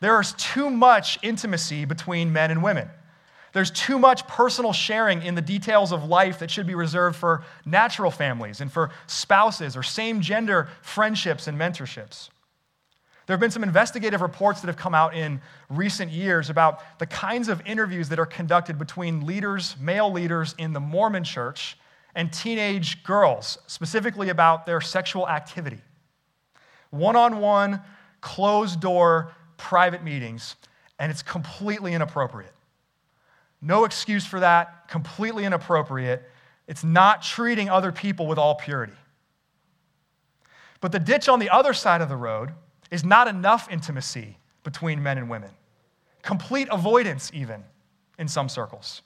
there 0.00 0.18
is 0.20 0.32
too 0.32 0.70
much 0.70 1.18
intimacy 1.22 1.84
between 1.84 2.32
men 2.32 2.50
and 2.50 2.62
women. 2.62 2.88
There's 3.52 3.70
too 3.70 3.98
much 3.98 4.26
personal 4.28 4.72
sharing 4.72 5.22
in 5.22 5.34
the 5.34 5.42
details 5.42 5.92
of 5.92 6.04
life 6.04 6.38
that 6.38 6.50
should 6.50 6.66
be 6.66 6.74
reserved 6.74 7.16
for 7.16 7.44
natural 7.64 8.10
families 8.10 8.60
and 8.60 8.72
for 8.72 8.90
spouses 9.06 9.76
or 9.76 9.82
same 9.82 10.20
gender 10.20 10.68
friendships 10.82 11.46
and 11.46 11.58
mentorships. 11.58 12.28
There 13.30 13.36
have 13.36 13.40
been 13.40 13.52
some 13.52 13.62
investigative 13.62 14.22
reports 14.22 14.60
that 14.60 14.66
have 14.66 14.76
come 14.76 14.92
out 14.92 15.14
in 15.14 15.40
recent 15.68 16.10
years 16.10 16.50
about 16.50 16.98
the 16.98 17.06
kinds 17.06 17.48
of 17.48 17.64
interviews 17.64 18.08
that 18.08 18.18
are 18.18 18.26
conducted 18.26 18.76
between 18.76 19.24
leaders, 19.24 19.76
male 19.78 20.10
leaders 20.10 20.56
in 20.58 20.72
the 20.72 20.80
Mormon 20.80 21.22
church, 21.22 21.78
and 22.16 22.32
teenage 22.32 23.04
girls, 23.04 23.58
specifically 23.68 24.30
about 24.30 24.66
their 24.66 24.80
sexual 24.80 25.28
activity. 25.28 25.78
One 26.90 27.14
on 27.14 27.38
one, 27.38 27.82
closed 28.20 28.80
door, 28.80 29.30
private 29.58 30.02
meetings, 30.02 30.56
and 30.98 31.08
it's 31.08 31.22
completely 31.22 31.94
inappropriate. 31.94 32.54
No 33.62 33.84
excuse 33.84 34.26
for 34.26 34.40
that, 34.40 34.88
completely 34.88 35.44
inappropriate. 35.44 36.28
It's 36.66 36.82
not 36.82 37.22
treating 37.22 37.68
other 37.68 37.92
people 37.92 38.26
with 38.26 38.38
all 38.38 38.56
purity. 38.56 38.98
But 40.80 40.90
the 40.90 40.98
ditch 40.98 41.28
on 41.28 41.38
the 41.38 41.50
other 41.50 41.72
side 41.72 42.00
of 42.00 42.08
the 42.08 42.16
road 42.16 42.54
is 42.90 43.04
not 43.04 43.28
enough 43.28 43.68
intimacy 43.70 44.36
between 44.64 45.02
men 45.02 45.18
and 45.18 45.30
women, 45.30 45.50
complete 46.22 46.68
avoidance, 46.70 47.30
even 47.34 47.64
in 48.18 48.28
some 48.28 48.48
circles. 48.48 49.02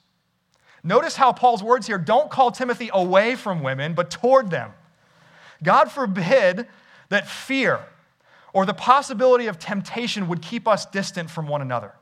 Notice 0.83 1.15
how 1.15 1.31
Paul's 1.33 1.63
words 1.63 1.87
here 1.87 1.97
don't 1.97 2.29
call 2.29 2.51
Timothy 2.51 2.89
away 2.93 3.35
from 3.35 3.63
women, 3.63 3.93
but 3.93 4.11
toward 4.11 4.51
them. 4.51 4.71
God 5.63 5.91
forbid 5.91 6.67
that 7.09 7.27
fear 7.27 7.79
or 8.53 8.65
the 8.65 8.73
possibility 8.73 9.47
of 9.47 9.57
temptation 9.57 10.27
would 10.27 10.41
keep 10.41 10.67
us 10.67 10.85
distant 10.85 11.29
from 11.29 11.47
one 11.47 11.61
another. 11.61 11.93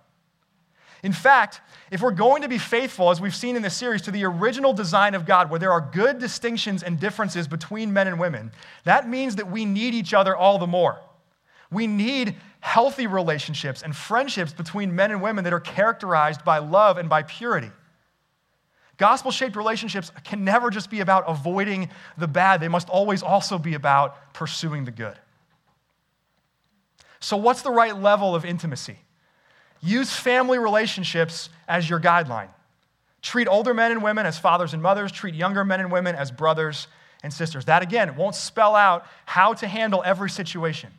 In 1.01 1.11
fact, 1.11 1.61
if 1.91 2.01
we're 2.01 2.11
going 2.11 2.43
to 2.43 2.47
be 2.47 2.57
faithful, 2.57 3.09
as 3.09 3.19
we've 3.19 3.35
seen 3.35 3.55
in 3.55 3.61
this 3.61 3.75
series, 3.75 4.01
to 4.03 4.11
the 4.11 4.23
original 4.23 4.73
design 4.73 5.15
of 5.15 5.25
God, 5.25 5.49
where 5.49 5.59
there 5.59 5.71
are 5.71 5.81
good 5.81 6.19
distinctions 6.19 6.81
and 6.81 6.99
differences 6.99 7.47
between 7.47 7.91
men 7.91 8.07
and 8.07 8.19
women, 8.19 8.51
that 8.85 9.07
means 9.07 9.35
that 9.35 9.49
we 9.49 9.65
need 9.65 9.93
each 9.93 10.13
other 10.13 10.35
all 10.35 10.57
the 10.57 10.67
more. 10.67 10.99
We 11.73 11.87
need 11.87 12.35
healthy 12.59 13.07
relationships 13.07 13.81
and 13.81 13.95
friendships 13.95 14.53
between 14.53 14.95
men 14.95 15.11
and 15.11 15.21
women 15.21 15.43
that 15.43 15.53
are 15.53 15.59
characterized 15.59 16.45
by 16.45 16.59
love 16.59 16.97
and 16.97 17.09
by 17.09 17.23
purity. 17.23 17.71
Gospel 18.97 19.31
shaped 19.31 19.55
relationships 19.55 20.11
can 20.23 20.45
never 20.45 20.69
just 20.69 20.89
be 20.89 20.99
about 20.99 21.25
avoiding 21.27 21.89
the 22.17 22.27
bad, 22.27 22.61
they 22.61 22.67
must 22.67 22.89
always 22.89 23.23
also 23.23 23.57
be 23.57 23.73
about 23.73 24.33
pursuing 24.33 24.85
the 24.85 24.91
good. 24.91 25.17
So, 27.19 27.37
what's 27.37 27.61
the 27.61 27.71
right 27.71 27.99
level 27.99 28.35
of 28.35 28.45
intimacy? 28.45 28.97
Use 29.81 30.13
family 30.13 30.59
relationships 30.59 31.49
as 31.67 31.89
your 31.89 31.99
guideline. 31.99 32.49
Treat 33.21 33.47
older 33.47 33.73
men 33.73 33.91
and 33.91 34.03
women 34.03 34.25
as 34.25 34.37
fathers 34.37 34.73
and 34.73 34.83
mothers, 34.83 35.11
treat 35.11 35.33
younger 35.33 35.63
men 35.63 35.79
and 35.79 35.91
women 35.91 36.15
as 36.15 36.31
brothers 36.31 36.87
and 37.23 37.33
sisters. 37.33 37.65
That, 37.65 37.81
again, 37.81 38.15
won't 38.15 38.35
spell 38.35 38.75
out 38.75 39.05
how 39.25 39.53
to 39.55 39.67
handle 39.67 40.03
every 40.05 40.29
situation, 40.29 40.91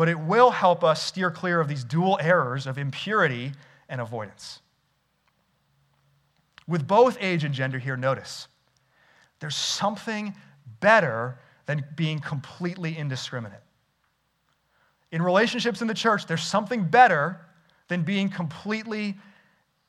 but 0.00 0.08
it 0.08 0.18
will 0.18 0.50
help 0.50 0.82
us 0.82 1.02
steer 1.02 1.30
clear 1.30 1.60
of 1.60 1.68
these 1.68 1.84
dual 1.84 2.18
errors 2.22 2.66
of 2.66 2.78
impurity 2.78 3.52
and 3.86 4.00
avoidance. 4.00 4.62
With 6.66 6.88
both 6.88 7.18
age 7.20 7.44
and 7.44 7.54
gender 7.54 7.78
here, 7.78 7.98
notice 7.98 8.48
there's 9.40 9.56
something 9.56 10.34
better 10.80 11.38
than 11.66 11.84
being 11.96 12.18
completely 12.18 12.96
indiscriminate. 12.96 13.60
In 15.12 15.20
relationships 15.20 15.82
in 15.82 15.86
the 15.86 15.92
church, 15.92 16.24
there's 16.24 16.44
something 16.44 16.82
better 16.84 17.38
than 17.88 18.02
being 18.02 18.30
completely 18.30 19.18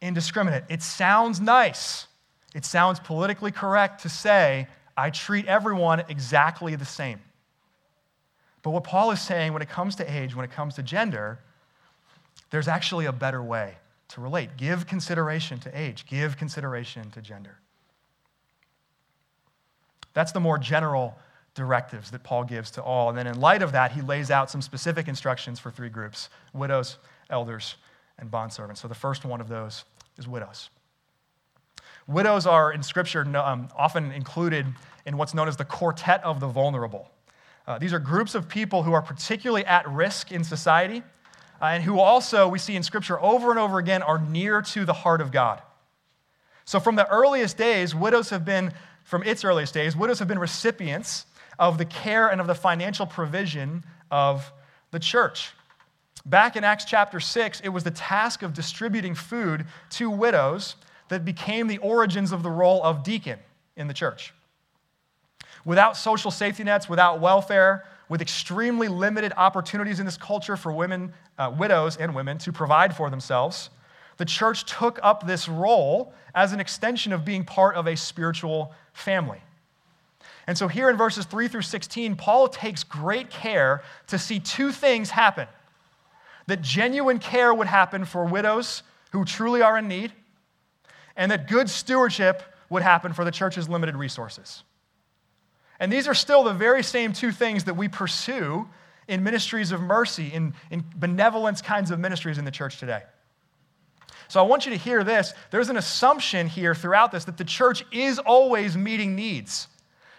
indiscriminate. 0.02 0.66
It 0.68 0.84
sounds 0.84 1.40
nice. 1.40 2.08
It 2.54 2.66
sounds 2.66 3.00
politically 3.00 3.52
correct 3.52 4.02
to 4.02 4.10
say, 4.10 4.68
I 4.98 5.10
treat 5.10 5.46
everyone 5.46 6.02
exactly 6.10 6.76
the 6.76 6.84
same. 6.84 7.22
But 8.64 8.72
what 8.72 8.84
Paul 8.84 9.12
is 9.12 9.22
saying 9.22 9.54
when 9.54 9.62
it 9.62 9.70
comes 9.70 9.96
to 9.96 10.12
age, 10.12 10.36
when 10.36 10.46
it 10.46 10.52
comes 10.52 10.76
to 10.76 10.84
gender, 10.84 11.40
there's 12.52 12.68
actually 12.68 13.06
a 13.06 13.12
better 13.12 13.42
way 13.42 13.76
to 14.10 14.22
relate. 14.22 14.58
Give 14.58 14.86
consideration 14.86 15.60
to 15.60 15.78
age, 15.78 16.06
give 16.06 16.38
consideration 16.38 17.10
to 17.12 17.22
gender. 17.22 17.58
That's 20.14 20.32
the 20.32 20.40
more 20.40 20.58
general 20.58 21.18
directives 21.54 22.12
that 22.12 22.24
Paul 22.24 22.44
gives 22.44 22.72
to 22.72 22.84
all. 22.84 23.10
And 23.10 23.18
then, 23.18 23.28
in 23.28 23.40
light 23.40 23.62
of 23.62 23.72
that, 23.74 23.92
he 23.92 24.02
lays 24.02 24.32
out 24.32 24.50
some 24.50 24.62
specific 24.62 25.08
instructions 25.08 25.60
for 25.60 25.72
three 25.72 25.90
groups 25.90 26.30
widows, 26.54 26.98
elders, 27.30 27.76
and 28.18 28.30
bondservants. 28.30 28.78
So 28.78 28.88
the 28.88 28.96
first 28.96 29.26
one 29.26 29.42
of 29.42 29.48
those 29.48 29.84
is 30.18 30.28
widows. 30.28 30.70
Widows 32.08 32.46
are 32.46 32.72
in 32.72 32.84
Scripture 32.84 33.22
um, 33.38 33.70
often 33.76 34.12
included 34.12 34.66
in 35.06 35.18
what's 35.18 35.34
known 35.34 35.48
as 35.48 35.58
the 35.58 35.66
quartet 35.66 36.24
of 36.24 36.40
the 36.40 36.48
vulnerable. 36.48 37.11
Uh, 37.68 37.78
these 37.78 37.94
are 37.94 38.00
groups 38.00 38.36
of 38.36 38.50
people 38.50 38.84
who 38.84 38.94
are 38.94 39.02
particularly 39.02 39.66
at 39.66 39.88
risk 39.88 40.32
in 40.32 40.44
society 40.44 41.04
uh, 41.62 41.66
and 41.66 41.84
who 41.84 42.00
also, 42.00 42.48
we 42.48 42.58
see 42.58 42.76
in 42.76 42.84
Scripture 42.84 43.22
over 43.22 43.52
and 43.52 43.60
over 43.60 43.78
again, 43.78 44.02
are 44.02 44.20
near 44.20 44.62
to 44.62 44.84
the 44.84 44.94
heart 44.94 45.22
of 45.22 45.32
God. 45.32 45.62
So, 46.66 46.80
from 46.80 46.96
the 46.96 47.08
earliest 47.10 47.58
days, 47.58 47.94
widows 47.94 48.30
have 48.30 48.46
been, 48.46 48.74
from 49.04 49.24
its 49.24 49.44
earliest 49.44 49.74
days, 49.74 49.96
widows 49.96 50.20
have 50.20 50.28
been 50.28 50.40
recipients 50.40 51.26
of 51.60 51.78
the 51.78 51.86
care 51.86 52.30
and 52.30 52.42
of 52.42 52.48
the 52.48 52.56
financial 52.56 53.06
provision 53.06 53.84
of 54.10 54.52
the 54.90 55.00
church. 55.00 55.52
Back 56.26 56.56
in 56.56 56.64
Acts 56.64 56.86
chapter 56.86 57.20
6, 57.20 57.62
it 57.62 57.70
was 57.70 57.84
the 57.84 57.92
task 57.92 58.42
of 58.42 58.54
distributing 58.54 59.16
food 59.16 59.66
to 59.92 60.10
widows 60.10 60.76
that 61.10 61.26
became 61.26 61.68
the 61.68 61.78
origins 61.80 62.32
of 62.32 62.42
the 62.42 62.50
role 62.50 62.82
of 62.84 63.04
deacon 63.04 63.40
in 63.76 63.88
the 63.88 63.94
church. 63.94 64.34
Without 65.66 65.96
social 65.96 66.32
safety 66.32 66.64
nets, 66.64 66.90
without 66.90 67.20
welfare, 67.20 67.86
with 68.10 68.22
extremely 68.22 68.88
limited 68.88 69.32
opportunities 69.38 70.00
in 70.00 70.06
this 70.06 70.18
culture 70.18 70.58
for 70.58 70.72
women, 70.72 71.14
uh, 71.38 71.54
widows 71.58 71.98
and 71.98 72.14
women 72.14 72.38
to 72.40 72.52
provide 72.52 72.96
for 72.96 73.10
themselves, 73.10 73.70
the 74.18 74.26
church 74.26 74.66
took 74.66 75.00
up 75.02 75.26
this 75.26 75.48
role 75.48 76.14
as 76.36 76.54
an 76.54 76.60
extension 76.60 77.14
of 77.14 77.24
being 77.24 77.46
part 77.46 77.76
of 77.76 77.88
a 77.88 77.96
spiritual 77.96 78.74
family. 78.94 79.42
And 80.48 80.58
so, 80.58 80.68
here 80.68 80.90
in 80.90 80.98
verses 80.98 81.26
3 81.26 81.48
through 81.48 81.62
16, 81.62 82.16
Paul 82.16 82.48
takes 82.48 82.84
great 82.84 83.30
care 83.30 83.84
to 84.08 84.20
see 84.20 84.40
two 84.40 84.72
things 84.72 85.12
happen 85.12 85.48
that 86.48 86.62
genuine 86.62 87.20
care 87.20 87.54
would 87.54 87.68
happen 87.68 88.04
for 88.04 88.26
widows 88.26 88.84
who 89.12 89.24
truly 89.24 89.62
are 89.62 89.78
in 89.78 89.88
need, 89.88 90.12
and 91.16 91.32
that 91.32 91.48
good 91.48 91.70
stewardship 91.70 92.44
would 92.70 92.84
happen 92.84 93.14
for 93.14 93.24
the 93.24 93.32
church's 93.32 93.70
limited 93.70 93.96
resources. 93.96 94.64
And 95.82 95.92
these 95.92 96.08
are 96.08 96.14
still 96.14 96.44
the 96.44 96.54
very 96.54 96.84
same 96.84 97.12
two 97.12 97.32
things 97.32 97.64
that 97.64 97.74
we 97.74 97.88
pursue 97.88 98.70
in 99.08 99.24
ministries 99.24 99.72
of 99.72 99.82
mercy, 99.82 100.32
in, 100.32 100.54
in 100.70 100.86
benevolence 100.96 101.60
kinds 101.60 101.90
of 101.90 102.00
ministries 102.00 102.38
in 102.38 102.46
the 102.46 102.52
church 102.52 102.78
today. 102.78 103.02
So 104.28 104.40
I 104.40 104.44
want 104.44 104.68
you 104.68 104.72
to 104.72 104.78
hear 104.78 105.04
this. 105.04 105.34
There's 105.50 105.70
an 105.70 105.78
assumption 105.78 106.48
here 106.48 106.76
throughout 106.76 107.12
this 107.12 107.26
that 107.26 107.38
the 107.38 107.44
church 107.44 107.84
is 107.92 108.20
always 108.20 108.78
meeting 108.78 109.16
needs, 109.16 109.68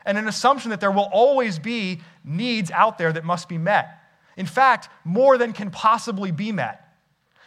and 0.05 0.19
an 0.19 0.27
assumption 0.27 0.71
that 0.71 0.81
there 0.81 0.91
will 0.91 1.09
always 1.13 1.61
be 1.61 2.01
needs 2.25 2.73
out 2.73 2.99
there 2.99 3.13
that 3.13 3.25
must 3.25 3.49
be 3.49 3.57
met. 3.57 4.01
In 4.37 4.47
fact, 4.47 4.89
more 5.05 5.39
than 5.39 5.53
can 5.53 5.71
possibly 5.71 6.33
be 6.33 6.51
met. 6.51 6.93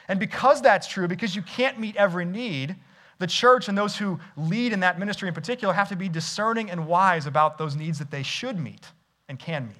And 0.07 0.21
because 0.21 0.61
that's 0.61 0.87
true, 0.87 1.09
because 1.09 1.35
you 1.35 1.41
can't 1.41 1.79
meet 1.79 1.97
every 1.97 2.23
need, 2.23 2.77
the 3.17 3.27
church 3.27 3.67
and 3.67 3.77
those 3.77 3.97
who 3.97 4.19
lead 4.35 4.73
in 4.73 4.81
that 4.81 4.99
ministry 4.99 5.27
in 5.27 5.33
particular 5.33 5.73
have 5.73 5.89
to 5.89 5.95
be 5.95 6.09
discerning 6.09 6.69
and 6.69 6.87
wise 6.87 7.25
about 7.25 7.57
those 7.57 7.75
needs 7.75 7.99
that 7.99 8.11
they 8.11 8.23
should 8.23 8.59
meet 8.59 8.85
and 9.29 9.39
can 9.39 9.67
meet. 9.67 9.77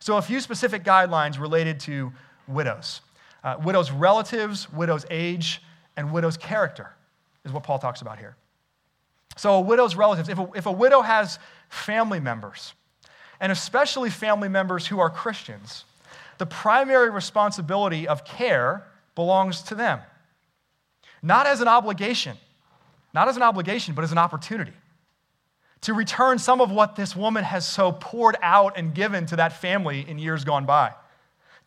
So, 0.00 0.16
a 0.16 0.22
few 0.22 0.40
specific 0.40 0.84
guidelines 0.84 1.38
related 1.40 1.80
to 1.80 2.12
widows 2.46 3.00
uh, 3.44 3.56
widows' 3.62 3.90
relatives, 3.90 4.70
widows' 4.72 5.06
age, 5.10 5.62
and 5.96 6.12
widows' 6.12 6.36
character 6.36 6.90
is 7.44 7.52
what 7.52 7.62
Paul 7.62 7.78
talks 7.78 8.00
about 8.02 8.18
here. 8.18 8.36
So, 9.36 9.54
a 9.54 9.60
widow's 9.60 9.94
relatives, 9.94 10.28
if 10.28 10.38
a, 10.38 10.48
if 10.54 10.66
a 10.66 10.72
widow 10.72 11.00
has 11.00 11.38
family 11.68 12.20
members, 12.20 12.74
and 13.40 13.52
especially 13.52 14.10
family 14.10 14.48
members 14.48 14.86
who 14.86 14.98
are 14.98 15.08
Christians, 15.08 15.84
the 16.38 16.46
primary 16.46 17.10
responsibility 17.10 18.08
of 18.08 18.24
care 18.24 18.84
belongs 19.14 19.62
to 19.62 19.74
them. 19.74 20.00
Not 21.22 21.46
as 21.46 21.60
an 21.60 21.68
obligation, 21.68 22.36
not 23.12 23.28
as 23.28 23.36
an 23.36 23.42
obligation, 23.42 23.94
but 23.94 24.04
as 24.04 24.12
an 24.12 24.18
opportunity 24.18 24.72
to 25.82 25.94
return 25.94 26.38
some 26.38 26.60
of 26.60 26.70
what 26.70 26.96
this 26.96 27.14
woman 27.14 27.44
has 27.44 27.66
so 27.66 27.92
poured 27.92 28.36
out 28.42 28.76
and 28.76 28.94
given 28.94 29.26
to 29.26 29.36
that 29.36 29.52
family 29.52 30.04
in 30.08 30.18
years 30.18 30.44
gone 30.44 30.66
by. 30.66 30.92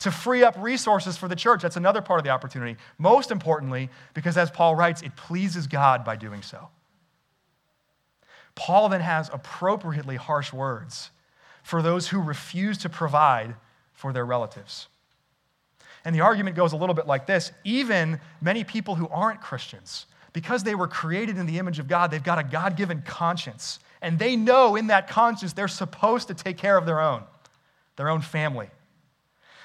To 0.00 0.10
free 0.10 0.42
up 0.42 0.56
resources 0.58 1.16
for 1.16 1.28
the 1.28 1.36
church, 1.36 1.62
that's 1.62 1.76
another 1.76 2.02
part 2.02 2.18
of 2.18 2.24
the 2.24 2.30
opportunity. 2.30 2.76
Most 2.98 3.30
importantly, 3.30 3.88
because 4.14 4.36
as 4.36 4.50
Paul 4.50 4.74
writes, 4.74 5.00
it 5.02 5.14
pleases 5.16 5.66
God 5.66 6.04
by 6.04 6.16
doing 6.16 6.42
so. 6.42 6.68
Paul 8.54 8.88
then 8.90 9.00
has 9.00 9.30
appropriately 9.32 10.16
harsh 10.16 10.52
words 10.52 11.10
for 11.62 11.80
those 11.80 12.08
who 12.08 12.20
refuse 12.20 12.78
to 12.78 12.88
provide 12.88 13.54
for 13.92 14.12
their 14.12 14.26
relatives. 14.26 14.88
And 16.04 16.14
the 16.14 16.20
argument 16.20 16.56
goes 16.56 16.72
a 16.72 16.76
little 16.76 16.94
bit 16.94 17.06
like 17.06 17.26
this 17.26 17.52
even 17.64 18.20
many 18.40 18.64
people 18.64 18.94
who 18.94 19.08
aren't 19.08 19.40
Christians, 19.40 20.06
because 20.32 20.62
they 20.62 20.74
were 20.74 20.88
created 20.88 21.38
in 21.38 21.46
the 21.46 21.58
image 21.58 21.78
of 21.78 21.88
God, 21.88 22.10
they've 22.10 22.22
got 22.22 22.38
a 22.38 22.44
God 22.44 22.76
given 22.76 23.02
conscience. 23.02 23.78
And 24.00 24.18
they 24.18 24.34
know 24.34 24.76
in 24.76 24.88
that 24.88 25.08
conscience 25.08 25.52
they're 25.52 25.68
supposed 25.68 26.28
to 26.28 26.34
take 26.34 26.58
care 26.58 26.76
of 26.76 26.86
their 26.86 27.00
own, 27.00 27.22
their 27.96 28.08
own 28.08 28.20
family. 28.20 28.68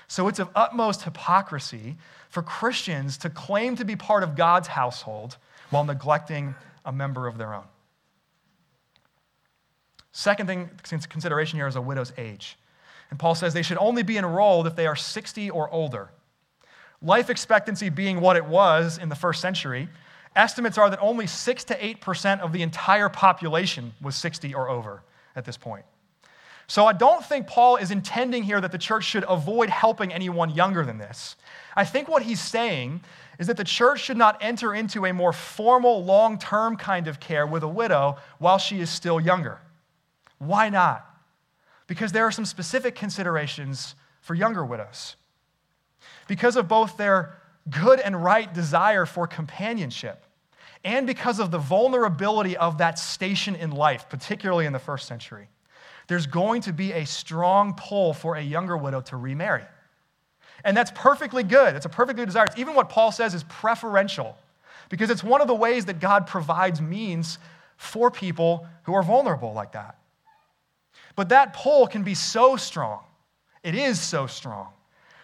So 0.07 0.27
it's 0.27 0.39
of 0.39 0.49
utmost 0.55 1.03
hypocrisy 1.03 1.97
for 2.29 2.41
Christians 2.41 3.17
to 3.19 3.29
claim 3.29 3.75
to 3.77 3.85
be 3.85 3.95
part 3.95 4.23
of 4.23 4.35
God's 4.35 4.67
household 4.67 5.37
while 5.69 5.83
neglecting 5.83 6.55
a 6.85 6.91
member 6.91 7.27
of 7.27 7.37
their 7.37 7.53
own. 7.53 7.65
Second 10.11 10.47
thing, 10.47 10.69
consideration 11.09 11.57
here 11.57 11.67
is 11.67 11.75
a 11.75 11.81
widow's 11.81 12.13
age. 12.17 12.57
And 13.09 13.19
Paul 13.19 13.35
says 13.35 13.53
they 13.53 13.61
should 13.61 13.77
only 13.77 14.03
be 14.03 14.17
enrolled 14.17 14.67
if 14.67 14.75
they 14.75 14.87
are 14.87 14.95
60 14.95 15.49
or 15.49 15.69
older. 15.69 16.09
Life 17.01 17.29
expectancy 17.29 17.89
being 17.89 18.21
what 18.21 18.35
it 18.37 18.45
was 18.45 18.97
in 18.97 19.09
the 19.09 19.15
first 19.15 19.41
century, 19.41 19.87
estimates 20.35 20.77
are 20.77 20.89
that 20.89 20.99
only 21.01 21.27
6 21.27 21.63
to 21.65 21.77
8% 21.77 22.39
of 22.39 22.51
the 22.51 22.61
entire 22.61 23.09
population 23.09 23.93
was 24.01 24.15
60 24.15 24.53
or 24.53 24.69
over 24.69 25.03
at 25.35 25.45
this 25.45 25.57
point. 25.57 25.85
So 26.67 26.85
I 26.85 26.93
don't 26.93 27.23
think 27.23 27.47
Paul 27.47 27.77
is 27.77 27.91
intending 27.91 28.43
here 28.43 28.59
that 28.59 28.71
the 28.71 28.77
church 28.77 29.05
should 29.05 29.23
avoid 29.29 29.69
helping 29.69 30.11
anyone 30.11 30.49
younger 30.49 30.85
than 30.85 30.97
this. 30.97 31.37
I 31.75 31.85
think 31.85 32.09
what 32.09 32.23
he's 32.23 32.41
saying 32.41 33.01
is 33.39 33.47
that 33.47 33.55
the 33.57 33.63
church 33.63 34.01
should 34.01 34.17
not 34.17 34.37
enter 34.41 34.73
into 34.73 35.05
a 35.05 35.13
more 35.13 35.31
formal, 35.31 36.03
long 36.03 36.37
term 36.37 36.75
kind 36.75 37.07
of 37.07 37.19
care 37.19 37.47
with 37.47 37.63
a 37.63 37.67
widow 37.67 38.17
while 38.39 38.57
she 38.57 38.79
is 38.79 38.89
still 38.89 39.21
younger. 39.21 39.59
Why 40.39 40.69
not? 40.69 41.07
because 41.87 42.11
there 42.11 42.25
are 42.25 42.31
some 42.31 42.45
specific 42.45 42.95
considerations 42.95 43.95
for 44.21 44.35
younger 44.35 44.63
widows. 44.63 45.15
Because 46.27 46.55
of 46.55 46.67
both 46.67 46.97
their 46.97 47.37
good 47.69 47.99
and 47.99 48.23
right 48.23 48.53
desire 48.53 49.05
for 49.05 49.27
companionship, 49.27 50.23
and 50.83 51.07
because 51.07 51.39
of 51.39 51.51
the 51.51 51.57
vulnerability 51.57 52.55
of 52.55 52.77
that 52.77 52.99
station 52.99 53.55
in 53.55 53.71
life, 53.71 54.07
particularly 54.09 54.65
in 54.65 54.73
the 54.73 54.79
first 54.79 55.07
century, 55.07 55.49
there's 56.07 56.27
going 56.27 56.61
to 56.61 56.71
be 56.71 56.93
a 56.93 57.05
strong 57.05 57.73
pull 57.73 58.13
for 58.13 58.35
a 58.35 58.41
younger 58.41 58.77
widow 58.77 59.01
to 59.01 59.17
remarry. 59.17 59.63
And 60.63 60.75
that's 60.75 60.91
perfectly 60.95 61.43
good. 61.43 61.75
It's 61.75 61.85
a 61.85 61.89
perfectly 61.89 62.25
desire. 62.25 62.45
It's 62.45 62.57
even 62.57 62.75
what 62.75 62.89
Paul 62.89 63.11
says 63.11 63.33
is 63.33 63.43
preferential, 63.43 64.37
because 64.89 65.09
it's 65.09 65.23
one 65.23 65.41
of 65.41 65.47
the 65.47 65.55
ways 65.55 65.85
that 65.85 65.99
God 65.99 66.27
provides 66.27 66.81
means 66.81 67.37
for 67.75 68.09
people 68.09 68.67
who 68.83 68.93
are 68.93 69.03
vulnerable 69.03 69.53
like 69.53 69.73
that. 69.73 69.97
But 71.15 71.29
that 71.29 71.53
pull 71.53 71.87
can 71.87 72.03
be 72.03 72.13
so 72.13 72.55
strong, 72.55 73.01
it 73.63 73.75
is 73.75 73.99
so 73.99 74.27
strong, 74.27 74.69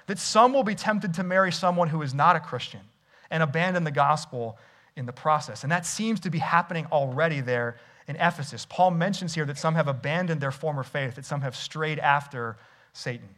that 0.07 0.19
some 0.19 0.53
will 0.53 0.63
be 0.63 0.75
tempted 0.75 1.13
to 1.15 1.23
marry 1.23 1.51
someone 1.51 1.89
who 1.89 2.01
is 2.01 2.13
not 2.13 2.35
a 2.35 2.39
Christian 2.39 2.81
and 3.29 3.41
abandon 3.41 3.83
the 3.83 3.91
gospel 3.91 4.57
in 4.95 5.05
the 5.05 5.13
process. 5.13 5.63
And 5.63 5.71
that 5.71 5.85
seems 5.85 6.19
to 6.21 6.29
be 6.29 6.39
happening 6.39 6.85
already 6.91 7.41
there 7.41 7.77
in 8.07 8.15
Ephesus. 8.17 8.65
Paul 8.69 8.91
mentions 8.91 9.33
here 9.33 9.45
that 9.45 9.57
some 9.57 9.75
have 9.75 9.87
abandoned 9.87 10.41
their 10.41 10.51
former 10.51 10.83
faith, 10.83 11.15
that 11.15 11.25
some 11.25 11.41
have 11.41 11.55
strayed 11.55 11.99
after 11.99 12.57
Satan. 12.93 13.29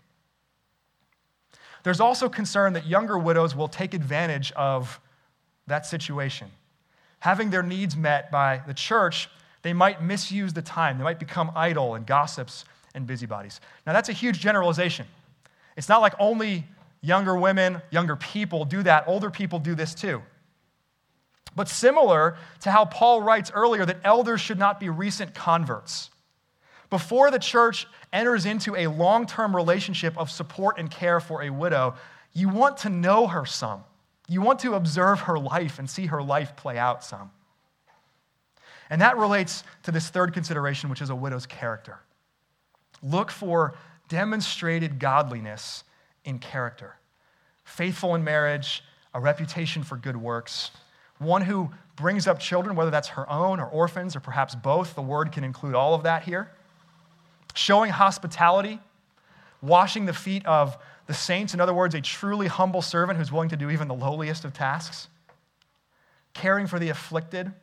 There's 1.83 1.99
also 1.99 2.27
concern 2.27 2.73
that 2.73 2.87
younger 2.87 3.17
widows 3.17 3.55
will 3.55 3.67
take 3.67 3.93
advantage 3.93 4.51
of 4.53 4.99
that 5.67 5.85
situation. 5.85 6.49
Having 7.19 7.51
their 7.51 7.63
needs 7.63 7.95
met 7.95 8.31
by 8.31 8.61
the 8.65 8.73
church 8.73 9.29
they 9.65 9.73
might 9.73 9.99
misuse 9.99 10.53
the 10.53 10.61
time. 10.61 10.99
They 10.99 11.03
might 11.03 11.17
become 11.17 11.51
idle 11.55 11.95
and 11.95 12.05
gossips 12.05 12.65
and 12.93 13.07
busybodies. 13.07 13.59
Now, 13.87 13.93
that's 13.93 14.09
a 14.09 14.13
huge 14.13 14.39
generalization. 14.39 15.07
It's 15.75 15.89
not 15.89 16.01
like 16.01 16.13
only 16.19 16.65
younger 17.01 17.37
women, 17.37 17.81
younger 17.91 18.15
people 18.15 18.65
do 18.65 18.83
that, 18.83 19.07
older 19.07 19.29
people 19.29 19.59
do 19.59 19.75
this 19.75 19.93
too. 19.93 20.21
But 21.55 21.69
similar 21.69 22.37
to 22.61 22.71
how 22.71 22.85
Paul 22.85 23.21
writes 23.21 23.51
earlier 23.53 23.85
that 23.85 23.97
elders 24.03 24.41
should 24.41 24.59
not 24.59 24.79
be 24.79 24.89
recent 24.89 25.33
converts. 25.33 26.09
Before 26.89 27.31
the 27.31 27.39
church 27.39 27.87
enters 28.11 28.45
into 28.45 28.75
a 28.75 28.87
long 28.87 29.25
term 29.25 29.55
relationship 29.55 30.17
of 30.17 30.29
support 30.29 30.77
and 30.77 30.91
care 30.91 31.19
for 31.19 31.43
a 31.43 31.49
widow, 31.49 31.95
you 32.33 32.49
want 32.49 32.77
to 32.77 32.89
know 32.89 33.27
her 33.27 33.45
some. 33.45 33.83
You 34.27 34.41
want 34.41 34.59
to 34.59 34.73
observe 34.73 35.21
her 35.21 35.39
life 35.39 35.79
and 35.79 35.89
see 35.89 36.07
her 36.07 36.21
life 36.21 36.55
play 36.55 36.77
out 36.77 37.03
some. 37.03 37.31
And 38.89 39.01
that 39.01 39.17
relates 39.17 39.63
to 39.83 39.91
this 39.91 40.09
third 40.09 40.33
consideration, 40.33 40.89
which 40.89 41.01
is 41.01 41.09
a 41.09 41.15
widow's 41.15 41.45
character. 41.45 41.99
Look 43.01 43.31
for 43.31 43.75
demonstrated 44.07 44.99
godliness 44.99 45.83
in 46.23 46.39
character, 46.39 46.95
faithful 47.63 48.15
in 48.15 48.23
marriage, 48.23 48.83
a 49.13 49.19
reputation 49.19 49.83
for 49.83 49.97
good 49.97 50.17
works, 50.17 50.71
one 51.19 51.41
who 51.41 51.69
brings 51.95 52.27
up 52.27 52.39
children, 52.39 52.75
whether 52.75 52.91
that's 52.91 53.09
her 53.09 53.29
own 53.29 53.59
or 53.59 53.67
orphans 53.67 54.15
or 54.15 54.19
perhaps 54.19 54.53
both. 54.53 54.95
The 54.95 55.01
word 55.01 55.31
can 55.31 55.43
include 55.43 55.75
all 55.75 55.93
of 55.93 56.03
that 56.03 56.23
here. 56.23 56.51
Showing 57.53 57.91
hospitality, 57.91 58.79
washing 59.61 60.05
the 60.05 60.13
feet 60.13 60.45
of 60.45 60.77
the 61.07 61.13
saints, 61.13 61.53
in 61.53 61.61
other 61.61 61.73
words, 61.73 61.95
a 61.95 62.01
truly 62.01 62.47
humble 62.47 62.81
servant 62.81 63.17
who's 63.17 63.31
willing 63.31 63.49
to 63.49 63.55
do 63.55 63.69
even 63.69 63.87
the 63.87 63.93
lowliest 63.93 64.43
of 64.43 64.53
tasks, 64.53 65.07
caring 66.33 66.67
for 66.67 66.79
the 66.79 66.89
afflicted 66.89 67.53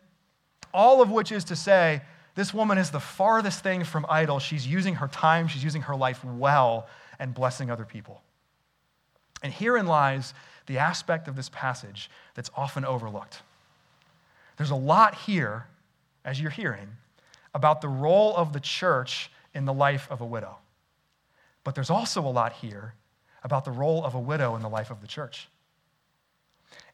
all 0.74 1.02
of 1.02 1.10
which 1.10 1.32
is 1.32 1.44
to 1.44 1.56
say, 1.56 2.02
this 2.34 2.54
woman 2.54 2.78
is 2.78 2.90
the 2.90 3.00
farthest 3.00 3.62
thing 3.62 3.84
from 3.84 4.06
idle. 4.08 4.38
She's 4.38 4.66
using 4.66 4.94
her 4.96 5.08
time, 5.08 5.48
she's 5.48 5.64
using 5.64 5.82
her 5.82 5.96
life 5.96 6.24
well, 6.24 6.86
and 7.18 7.34
blessing 7.34 7.70
other 7.70 7.84
people. 7.84 8.22
And 9.42 9.52
herein 9.52 9.86
lies 9.86 10.34
the 10.66 10.78
aspect 10.78 11.28
of 11.28 11.36
this 11.36 11.48
passage 11.50 12.10
that's 12.34 12.50
often 12.56 12.84
overlooked. 12.84 13.42
There's 14.56 14.70
a 14.70 14.76
lot 14.76 15.14
here, 15.14 15.66
as 16.24 16.40
you're 16.40 16.50
hearing, 16.50 16.88
about 17.54 17.80
the 17.80 17.88
role 17.88 18.34
of 18.36 18.52
the 18.52 18.60
church 18.60 19.30
in 19.54 19.64
the 19.64 19.72
life 19.72 20.06
of 20.10 20.20
a 20.20 20.26
widow. 20.26 20.56
But 21.64 21.74
there's 21.74 21.90
also 21.90 22.22
a 22.22 22.30
lot 22.30 22.52
here 22.52 22.94
about 23.42 23.64
the 23.64 23.70
role 23.70 24.04
of 24.04 24.14
a 24.14 24.20
widow 24.20 24.56
in 24.56 24.62
the 24.62 24.68
life 24.68 24.90
of 24.90 25.00
the 25.00 25.06
church. 25.06 25.48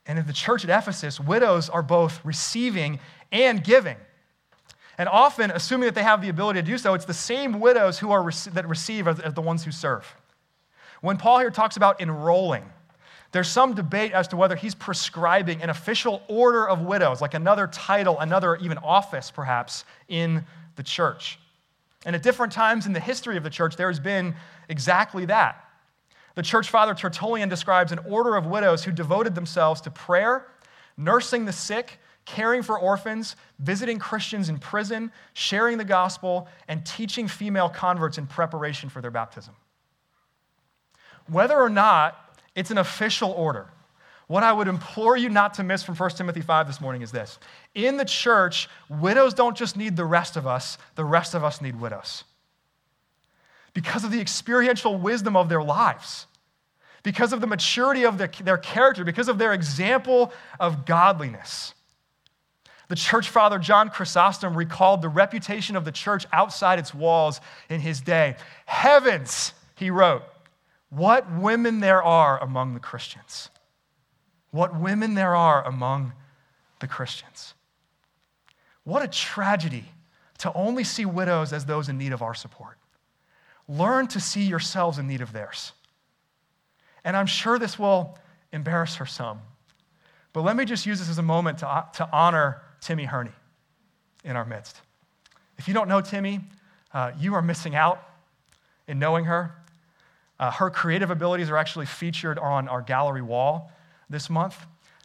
And 0.06 0.18
in 0.18 0.26
the 0.26 0.32
church 0.32 0.64
at 0.64 0.70
Ephesus, 0.70 1.20
widows 1.20 1.68
are 1.68 1.82
both 1.82 2.24
receiving 2.24 2.98
and 3.30 3.62
giving. 3.62 3.96
And 4.98 5.08
often, 5.08 5.52
assuming 5.52 5.86
that 5.86 5.94
they 5.94 6.02
have 6.02 6.20
the 6.20 6.28
ability 6.28 6.60
to 6.60 6.66
do 6.66 6.76
so, 6.76 6.94
it's 6.94 7.04
the 7.04 7.14
same 7.14 7.60
widows 7.60 8.00
who 8.00 8.10
are 8.10 8.30
that 8.52 8.68
receive 8.68 9.06
as, 9.06 9.20
as 9.20 9.32
the 9.32 9.40
ones 9.40 9.64
who 9.64 9.70
serve. 9.70 10.04
When 11.00 11.16
Paul 11.16 11.38
here 11.38 11.50
talks 11.50 11.76
about 11.76 12.00
enrolling, 12.00 12.64
there's 13.30 13.48
some 13.48 13.74
debate 13.74 14.12
as 14.12 14.26
to 14.28 14.36
whether 14.36 14.56
he's 14.56 14.74
prescribing 14.74 15.62
an 15.62 15.70
official 15.70 16.22
order 16.28 16.68
of 16.68 16.80
widows, 16.80 17.20
like 17.20 17.34
another 17.34 17.68
title, 17.68 18.18
another 18.18 18.56
even 18.56 18.78
office 18.78 19.30
perhaps 19.30 19.84
in 20.08 20.44
the 20.76 20.82
church. 20.82 21.38
And 22.04 22.16
at 22.16 22.22
different 22.22 22.52
times 22.52 22.86
in 22.86 22.92
the 22.92 23.00
history 23.00 23.36
of 23.36 23.44
the 23.44 23.50
church, 23.50 23.76
there 23.76 23.88
has 23.88 24.00
been 24.00 24.34
exactly 24.68 25.26
that. 25.26 25.64
The 26.34 26.42
church 26.42 26.70
father 26.70 26.94
Tertullian 26.94 27.48
describes 27.48 27.92
an 27.92 27.98
order 28.08 28.34
of 28.36 28.46
widows 28.46 28.84
who 28.84 28.92
devoted 28.92 29.34
themselves 29.34 29.80
to 29.82 29.90
prayer, 29.90 30.46
nursing 30.96 31.44
the 31.44 31.52
sick, 31.52 31.98
caring 32.34 32.62
for 32.62 32.78
orphans, 32.78 33.36
visiting 33.58 33.98
Christians 33.98 34.50
in 34.50 34.58
prison, 34.58 35.10
sharing 35.32 35.78
the 35.78 35.84
gospel, 35.84 36.46
and 36.68 36.84
teaching 36.84 37.26
female 37.26 37.70
converts 37.70 38.18
in 38.18 38.26
preparation 38.26 38.90
for 38.90 39.00
their 39.00 39.10
baptism. 39.10 39.54
Whether 41.26 41.58
or 41.58 41.70
not 41.70 42.38
it's 42.54 42.70
an 42.70 42.78
official 42.78 43.30
order, 43.30 43.68
what 44.26 44.42
I 44.42 44.52
would 44.52 44.68
implore 44.68 45.16
you 45.16 45.30
not 45.30 45.54
to 45.54 45.62
miss 45.62 45.82
from 45.82 45.96
1 45.96 46.10
Timothy 46.10 46.42
5 46.42 46.66
this 46.66 46.82
morning 46.82 47.00
is 47.00 47.10
this. 47.10 47.38
In 47.74 47.96
the 47.96 48.04
church, 48.04 48.68
widows 48.90 49.32
don't 49.32 49.56
just 49.56 49.74
need 49.74 49.96
the 49.96 50.04
rest 50.04 50.36
of 50.36 50.46
us, 50.46 50.76
the 50.96 51.04
rest 51.06 51.34
of 51.34 51.42
us 51.42 51.62
need 51.62 51.80
widows. 51.80 52.24
Because 53.72 54.04
of 54.04 54.10
the 54.10 54.20
experiential 54.20 54.98
wisdom 54.98 55.34
of 55.34 55.48
their 55.48 55.62
lives, 55.62 56.26
because 57.02 57.32
of 57.32 57.40
the 57.40 57.46
maturity 57.46 58.04
of 58.04 58.18
their, 58.18 58.30
their 58.42 58.58
character, 58.58 59.02
because 59.02 59.28
of 59.28 59.38
their 59.38 59.54
example 59.54 60.30
of 60.60 60.84
godliness. 60.84 61.72
The 62.88 62.96
church 62.96 63.28
father 63.28 63.58
John 63.58 63.90
Chrysostom 63.90 64.56
recalled 64.56 65.02
the 65.02 65.10
reputation 65.10 65.76
of 65.76 65.84
the 65.84 65.92
church 65.92 66.26
outside 66.32 66.78
its 66.78 66.94
walls 66.94 67.40
in 67.68 67.80
his 67.80 68.00
day. 68.00 68.36
Heavens, 68.64 69.52
he 69.76 69.90
wrote, 69.90 70.22
What 70.88 71.30
women 71.30 71.80
there 71.80 72.02
are 72.02 72.42
among 72.42 72.74
the 72.74 72.80
Christians. 72.80 73.50
What 74.50 74.78
women 74.78 75.14
there 75.14 75.36
are 75.36 75.66
among 75.66 76.14
the 76.80 76.88
Christians. 76.88 77.52
What 78.84 79.02
a 79.02 79.08
tragedy 79.08 79.84
to 80.38 80.52
only 80.54 80.84
see 80.84 81.04
widows 81.04 81.52
as 81.52 81.66
those 81.66 81.90
in 81.90 81.98
need 81.98 82.12
of 82.12 82.22
our 82.22 82.34
support. 82.34 82.78
Learn 83.68 84.06
to 84.08 84.20
see 84.20 84.44
yourselves 84.44 84.96
in 84.96 85.06
need 85.06 85.20
of 85.20 85.34
theirs. 85.34 85.72
And 87.04 87.14
I'm 87.14 87.26
sure 87.26 87.58
this 87.58 87.78
will 87.78 88.16
embarrass 88.50 88.94
her 88.96 89.04
some. 89.04 89.40
But 90.32 90.42
let 90.42 90.56
me 90.56 90.64
just 90.64 90.86
use 90.86 91.00
this 91.00 91.10
as 91.10 91.18
a 91.18 91.22
moment 91.22 91.58
to, 91.58 91.84
to 91.94 92.08
honor 92.10 92.62
Timmy 92.80 93.04
Herney 93.04 93.32
in 94.24 94.36
our 94.36 94.44
midst. 94.44 94.80
If 95.58 95.68
you 95.68 95.74
don't 95.74 95.88
know 95.88 96.00
Timmy, 96.00 96.40
uh, 96.92 97.12
you 97.18 97.34
are 97.34 97.42
missing 97.42 97.74
out 97.74 98.02
in 98.86 98.98
knowing 98.98 99.24
her. 99.24 99.54
Uh, 100.40 100.50
her 100.52 100.70
creative 100.70 101.10
abilities 101.10 101.50
are 101.50 101.56
actually 101.56 101.86
featured 101.86 102.38
on 102.38 102.68
our 102.68 102.80
gallery 102.80 103.22
wall 103.22 103.72
this 104.08 104.30
month. 104.30 104.56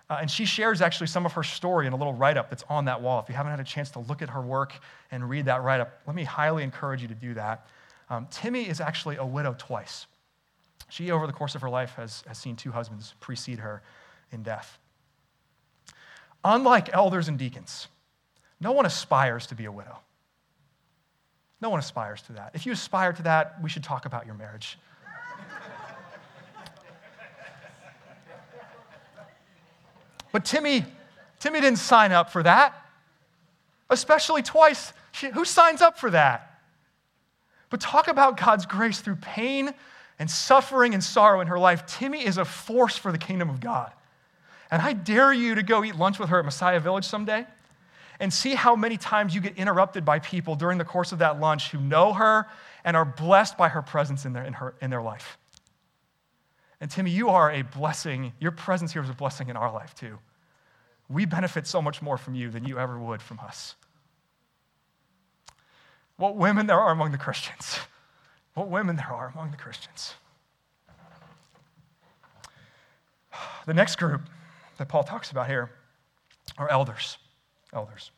Uh, 0.10 0.18
and 0.22 0.30
she 0.30 0.46
shares 0.46 0.82
actually 0.82 1.08
some 1.08 1.26
of 1.26 1.34
her 1.34 1.44
story 1.44 1.88
in 1.88 1.94
a 1.94 1.96
little 1.96 2.14
write 2.14 2.38
up 2.38 2.50
that's 2.50 2.64
on 2.70 2.86
that 2.86 3.02
wall. 3.02 3.20
If 3.20 3.30
you 3.30 3.36
haven't 3.36 3.52
had 3.52 3.60
a 3.60 3.64
chance 3.64 3.90
to 3.92 4.00
look 4.00 4.22
at 4.22 4.30
her 4.30 4.42
work 4.42 4.74
and 5.12 5.28
read 5.28 5.46
that 5.46 5.64
write 5.64 5.80
up, 5.80 6.02
let 6.06 6.16
me 6.16 6.24
highly 6.24 6.64
encourage 6.64 7.02
you 7.02 7.08
to 7.08 7.16
do 7.16 7.34
that. 7.34 7.66
Um, 8.10 8.28
Timmy 8.30 8.68
is 8.68 8.80
actually 8.80 9.16
a 9.16 9.26
widow 9.26 9.56
twice. 9.58 10.06
She, 10.90 11.10
over 11.10 11.26
the 11.26 11.34
course 11.34 11.56
of 11.56 11.62
her 11.62 11.70
life, 11.70 11.94
has, 11.96 12.24
has 12.28 12.38
seen 12.38 12.56
two 12.56 12.72
husbands 12.72 13.16
precede 13.20 13.60
her 13.60 13.82
in 14.32 14.44
death. 14.44 14.78
Unlike 16.46 16.94
elders 16.94 17.28
and 17.28 17.40
deacons, 17.40 17.88
no 18.60 18.72
one 18.72 18.86
aspires 18.86 19.48
to 19.48 19.56
be 19.56 19.66
a 19.66 19.72
widow. 19.72 20.00
No 21.62 21.70
one 21.70 21.80
aspires 21.80 22.22
to 22.24 22.34
that. 22.34 22.52
If 22.54 22.66
you 22.66 22.74
aspire 22.74 23.14
to 23.14 23.24
that, 23.24 23.56
we 23.62 23.70
should 23.70 23.84
talk 23.84 24.06
about 24.06 24.26
your 24.26 24.36
marriage. 24.36 24.78
but 30.34 30.44
Timmy, 30.44 30.86
Timmy 31.40 31.62
didn't 31.62 31.80
sign 31.80 32.12
up 32.12 32.30
for 32.32 32.44
that, 32.44 32.76
especially 33.90 34.42
twice. 34.42 34.92
She, 35.14 35.30
who 35.30 35.46
signs 35.46 35.82
up 35.82 35.98
for 35.98 36.10
that? 36.10 36.60
But 37.70 37.80
talk 37.80 38.08
about 38.08 38.38
God's 38.38 38.66
grace 38.66 39.00
through 39.00 39.16
pain 39.16 39.74
and 40.20 40.30
suffering 40.30 40.94
and 40.94 41.04
sorrow 41.04 41.40
in 41.42 41.48
her 41.48 41.58
life. 41.58 41.86
Timmy 41.86 42.26
is 42.26 42.38
a 42.38 42.46
force 42.46 42.98
for 42.98 43.12
the 43.12 43.18
kingdom 43.18 43.50
of 43.50 43.60
God. 43.60 43.92
And 44.74 44.82
I 44.82 44.94
dare 44.94 45.32
you 45.32 45.54
to 45.54 45.62
go 45.62 45.84
eat 45.84 45.98
lunch 45.98 46.18
with 46.18 46.30
her 46.30 46.40
at 46.40 46.46
Messiah 46.46 46.80
Village 46.80 47.06
someday 47.06 47.46
and 48.20 48.34
see 48.34 48.56
how 48.56 48.76
many 48.76 48.98
times 48.98 49.36
you 49.36 49.40
get 49.40 49.56
interrupted 49.56 50.04
by 50.04 50.18
people 50.18 50.56
during 50.56 50.80
the 50.80 50.84
course 50.84 51.12
of 51.12 51.20
that 51.20 51.40
lunch 51.40 51.70
who 51.70 51.78
know 51.80 52.12
her 52.14 52.48
and 52.84 52.98
are 52.98 53.06
blessed 53.06 53.56
by 53.56 53.70
her 53.70 53.84
presence 53.84 54.26
in 54.26 54.34
their, 54.34 54.44
in 54.44 54.54
her, 54.54 54.74
in 54.82 54.90
their 54.90 55.04
life. 55.04 55.38
And 56.82 56.90
Timmy, 56.90 57.12
you 57.12 57.30
are 57.30 57.52
a 57.52 57.62
blessing. 57.62 58.34
Your 58.40 58.50
presence 58.50 58.92
here 58.92 59.04
is 59.04 59.12
a 59.12 59.14
blessing 59.14 59.50
in 59.50 59.56
our 59.56 59.72
life 59.72 59.94
too. 59.94 60.18
We 61.08 61.26
benefit 61.26 61.68
so 61.68 61.80
much 61.80 62.02
more 62.02 62.18
from 62.18 62.34
you 62.34 62.50
than 62.50 62.66
you 62.66 62.80
ever 62.80 62.98
would 62.98 63.22
from 63.22 63.42
us. 63.42 63.76
What 66.18 66.36
women 66.36 66.66
there 66.66 66.80
are 66.80 66.92
among 66.92 67.12
the 67.12 67.20
Christians. 67.20 67.78
What 68.56 68.70
women 68.70 68.96
there 68.96 69.14
are 69.14 69.32
among 69.36 69.52
the 69.52 69.58
Christians. 69.58 70.16
The 73.68 73.76
next 73.76 73.98
group 73.98 74.22
that 74.78 74.88
Paul 74.88 75.04
talks 75.04 75.32
about 75.32 75.48
here 75.48 75.70
are 76.58 76.70
elders 76.70 77.18
elders. 77.74 78.12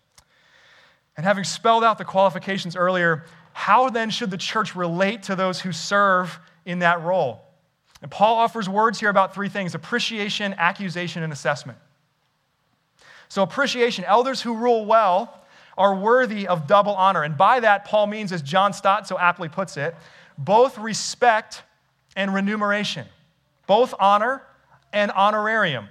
And 1.17 1.25
having 1.25 1.43
spelled 1.43 1.83
out 1.83 1.97
the 1.97 2.05
qualifications 2.05 2.75
earlier, 2.75 3.25
how 3.53 3.89
then 3.89 4.09
should 4.09 4.31
the 4.31 4.37
church 4.37 4.75
relate 4.75 5.23
to 5.23 5.35
those 5.35 5.61
who 5.61 5.71
serve 5.71 6.37
in 6.65 6.79
that 6.79 7.01
role? 7.01 7.41
And 8.01 8.11
Paul 8.11 8.35
offers 8.35 8.67
words 8.67 8.99
here 8.99 9.09
about 9.09 9.33
three 9.33 9.49
things 9.49 9.75
appreciation, 9.75 10.53
accusation, 10.57 11.23
and 11.23 11.31
assessment. 11.31 11.77
So, 13.29 13.43
appreciation 13.43 14.03
elders 14.03 14.41
who 14.41 14.55
rule 14.55 14.85
well 14.85 15.41
are 15.77 15.95
worthy 15.95 16.47
of 16.47 16.67
double 16.67 16.93
honor. 16.93 17.23
And 17.23 17.37
by 17.37 17.61
that, 17.61 17.85
Paul 17.85 18.07
means, 18.07 18.31
as 18.31 18.41
John 18.41 18.73
Stott 18.73 19.07
so 19.07 19.17
aptly 19.17 19.49
puts 19.49 19.77
it, 19.77 19.95
both 20.37 20.77
respect 20.77 21.63
and 22.15 22.33
remuneration, 22.33 23.07
both 23.67 23.93
honor 23.99 24.41
and 24.93 25.11
honorarium. 25.11 25.87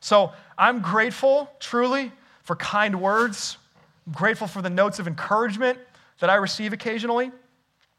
So, 0.00 0.32
I'm 0.56 0.80
grateful, 0.80 1.50
truly, 1.60 2.12
for 2.42 2.56
kind 2.56 3.00
words. 3.00 3.58
I'm 4.06 4.12
grateful 4.12 4.46
for 4.46 4.62
the 4.62 4.70
notes 4.70 4.98
of 4.98 5.06
encouragement 5.06 5.78
that 6.20 6.30
I 6.30 6.36
receive 6.36 6.72
occasionally. 6.72 7.30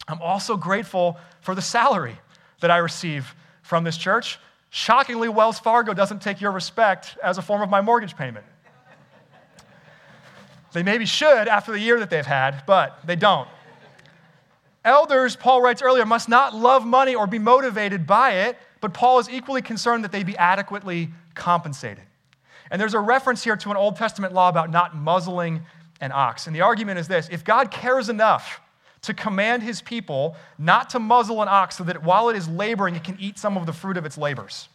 I'm 0.07 0.21
also 0.21 0.57
grateful 0.57 1.17
for 1.41 1.55
the 1.55 1.61
salary 1.61 2.17
that 2.61 2.71
I 2.71 2.77
receive 2.77 3.33
from 3.61 3.83
this 3.83 3.97
church. 3.97 4.39
Shockingly, 4.71 5.29
Wells 5.29 5.59
Fargo 5.59 5.93
doesn't 5.93 6.21
take 6.21 6.41
your 6.41 6.51
respect 6.51 7.17
as 7.23 7.37
a 7.37 7.41
form 7.41 7.61
of 7.61 7.69
my 7.69 7.81
mortgage 7.81 8.15
payment. 8.15 8.45
they 10.73 10.83
maybe 10.83 11.05
should 11.05 11.47
after 11.47 11.71
the 11.71 11.79
year 11.79 11.99
that 11.99 12.09
they've 12.09 12.25
had, 12.25 12.63
but 12.65 12.99
they 13.05 13.15
don't. 13.15 13.47
Elders, 14.85 15.35
Paul 15.35 15.61
writes 15.61 15.81
earlier, 15.81 16.05
must 16.05 16.29
not 16.29 16.55
love 16.55 16.85
money 16.85 17.13
or 17.13 17.27
be 17.27 17.39
motivated 17.39 18.07
by 18.07 18.31
it, 18.31 18.57
but 18.81 18.93
Paul 18.93 19.19
is 19.19 19.29
equally 19.29 19.61
concerned 19.61 20.03
that 20.03 20.11
they 20.11 20.23
be 20.23 20.37
adequately 20.37 21.09
compensated. 21.39 22.03
And 22.69 22.79
there's 22.79 22.93
a 22.93 22.99
reference 22.99 23.43
here 23.43 23.55
to 23.55 23.71
an 23.71 23.77
Old 23.77 23.95
Testament 23.95 24.33
law 24.33 24.49
about 24.49 24.69
not 24.69 24.95
muzzling 24.95 25.61
an 26.01 26.11
ox. 26.13 26.45
And 26.45 26.55
the 26.55 26.61
argument 26.61 26.99
is 26.99 27.07
this 27.07 27.27
if 27.31 27.43
God 27.43 27.71
cares 27.71 28.09
enough 28.09 28.61
to 29.01 29.13
command 29.13 29.63
his 29.63 29.81
people 29.81 30.35
not 30.57 30.89
to 30.91 30.99
muzzle 30.99 31.41
an 31.41 31.47
ox 31.47 31.77
so 31.77 31.83
that 31.85 32.03
while 32.03 32.29
it 32.29 32.35
is 32.35 32.47
laboring, 32.47 32.95
it 32.95 33.03
can 33.03 33.17
eat 33.19 33.39
some 33.39 33.57
of 33.57 33.65
the 33.65 33.73
fruit 33.73 33.97
of 33.97 34.05
its 34.05 34.17
labors, 34.17 34.67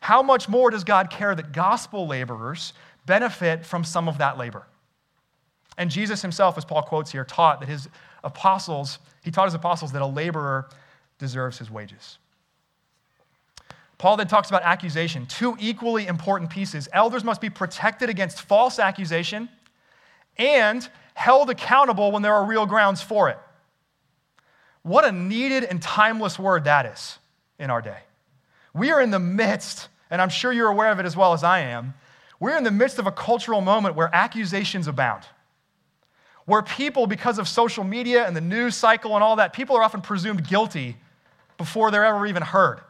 how 0.00 0.22
much 0.22 0.48
more 0.48 0.70
does 0.70 0.84
God 0.84 1.10
care 1.10 1.34
that 1.34 1.52
gospel 1.52 2.06
laborers 2.06 2.72
benefit 3.04 3.66
from 3.66 3.82
some 3.82 4.08
of 4.08 4.18
that 4.18 4.38
labor? 4.38 4.66
And 5.76 5.90
Jesus 5.90 6.22
himself, 6.22 6.56
as 6.56 6.64
Paul 6.64 6.82
quotes 6.82 7.10
here, 7.10 7.24
taught 7.24 7.60
that 7.60 7.68
his 7.68 7.88
apostles, 8.22 8.98
he 9.22 9.30
taught 9.30 9.46
his 9.46 9.54
apostles 9.54 9.92
that 9.92 10.02
a 10.02 10.06
laborer 10.06 10.68
deserves 11.18 11.58
his 11.58 11.70
wages. 11.70 12.18
Paul 13.98 14.16
then 14.16 14.28
talks 14.28 14.48
about 14.48 14.62
accusation, 14.62 15.26
two 15.26 15.56
equally 15.58 16.06
important 16.06 16.50
pieces. 16.50 16.88
Elders 16.92 17.24
must 17.24 17.40
be 17.40 17.50
protected 17.50 18.08
against 18.08 18.40
false 18.42 18.78
accusation 18.78 19.48
and 20.36 20.88
held 21.14 21.50
accountable 21.50 22.12
when 22.12 22.22
there 22.22 22.32
are 22.32 22.44
real 22.44 22.64
grounds 22.64 23.02
for 23.02 23.28
it. 23.28 23.38
What 24.82 25.04
a 25.04 25.10
needed 25.10 25.64
and 25.64 25.82
timeless 25.82 26.38
word 26.38 26.64
that 26.64 26.86
is 26.86 27.18
in 27.58 27.70
our 27.70 27.82
day. 27.82 27.98
We 28.72 28.92
are 28.92 29.00
in 29.00 29.10
the 29.10 29.18
midst, 29.18 29.88
and 30.10 30.22
I'm 30.22 30.28
sure 30.28 30.52
you're 30.52 30.68
aware 30.68 30.92
of 30.92 31.00
it 31.00 31.06
as 31.06 31.16
well 31.16 31.32
as 31.32 31.42
I 31.42 31.60
am, 31.60 31.94
we're 32.38 32.56
in 32.56 32.62
the 32.62 32.70
midst 32.70 33.00
of 33.00 33.08
a 33.08 33.12
cultural 33.12 33.60
moment 33.60 33.96
where 33.96 34.08
accusations 34.14 34.86
abound. 34.86 35.24
Where 36.44 36.62
people, 36.62 37.08
because 37.08 37.38
of 37.38 37.48
social 37.48 37.82
media 37.82 38.26
and 38.26 38.36
the 38.36 38.40
news 38.40 38.76
cycle 38.76 39.14
and 39.16 39.24
all 39.24 39.36
that, 39.36 39.52
people 39.52 39.76
are 39.76 39.82
often 39.82 40.00
presumed 40.00 40.46
guilty 40.46 40.96
before 41.58 41.90
they're 41.90 42.04
ever 42.04 42.24
even 42.26 42.42
heard. 42.42 42.80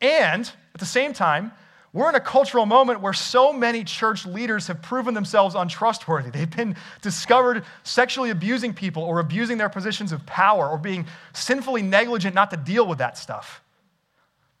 And 0.00 0.50
at 0.74 0.80
the 0.80 0.86
same 0.86 1.12
time, 1.12 1.52
we're 1.92 2.10
in 2.10 2.14
a 2.14 2.20
cultural 2.20 2.66
moment 2.66 3.00
where 3.00 3.14
so 3.14 3.54
many 3.54 3.82
church 3.82 4.26
leaders 4.26 4.66
have 4.66 4.82
proven 4.82 5.14
themselves 5.14 5.54
untrustworthy. 5.54 6.28
They've 6.28 6.54
been 6.54 6.76
discovered 7.00 7.64
sexually 7.84 8.28
abusing 8.28 8.74
people 8.74 9.02
or 9.02 9.18
abusing 9.18 9.56
their 9.56 9.70
positions 9.70 10.12
of 10.12 10.26
power 10.26 10.68
or 10.68 10.76
being 10.76 11.06
sinfully 11.32 11.80
negligent 11.80 12.34
not 12.34 12.50
to 12.50 12.58
deal 12.58 12.86
with 12.86 12.98
that 12.98 13.16
stuff. 13.16 13.62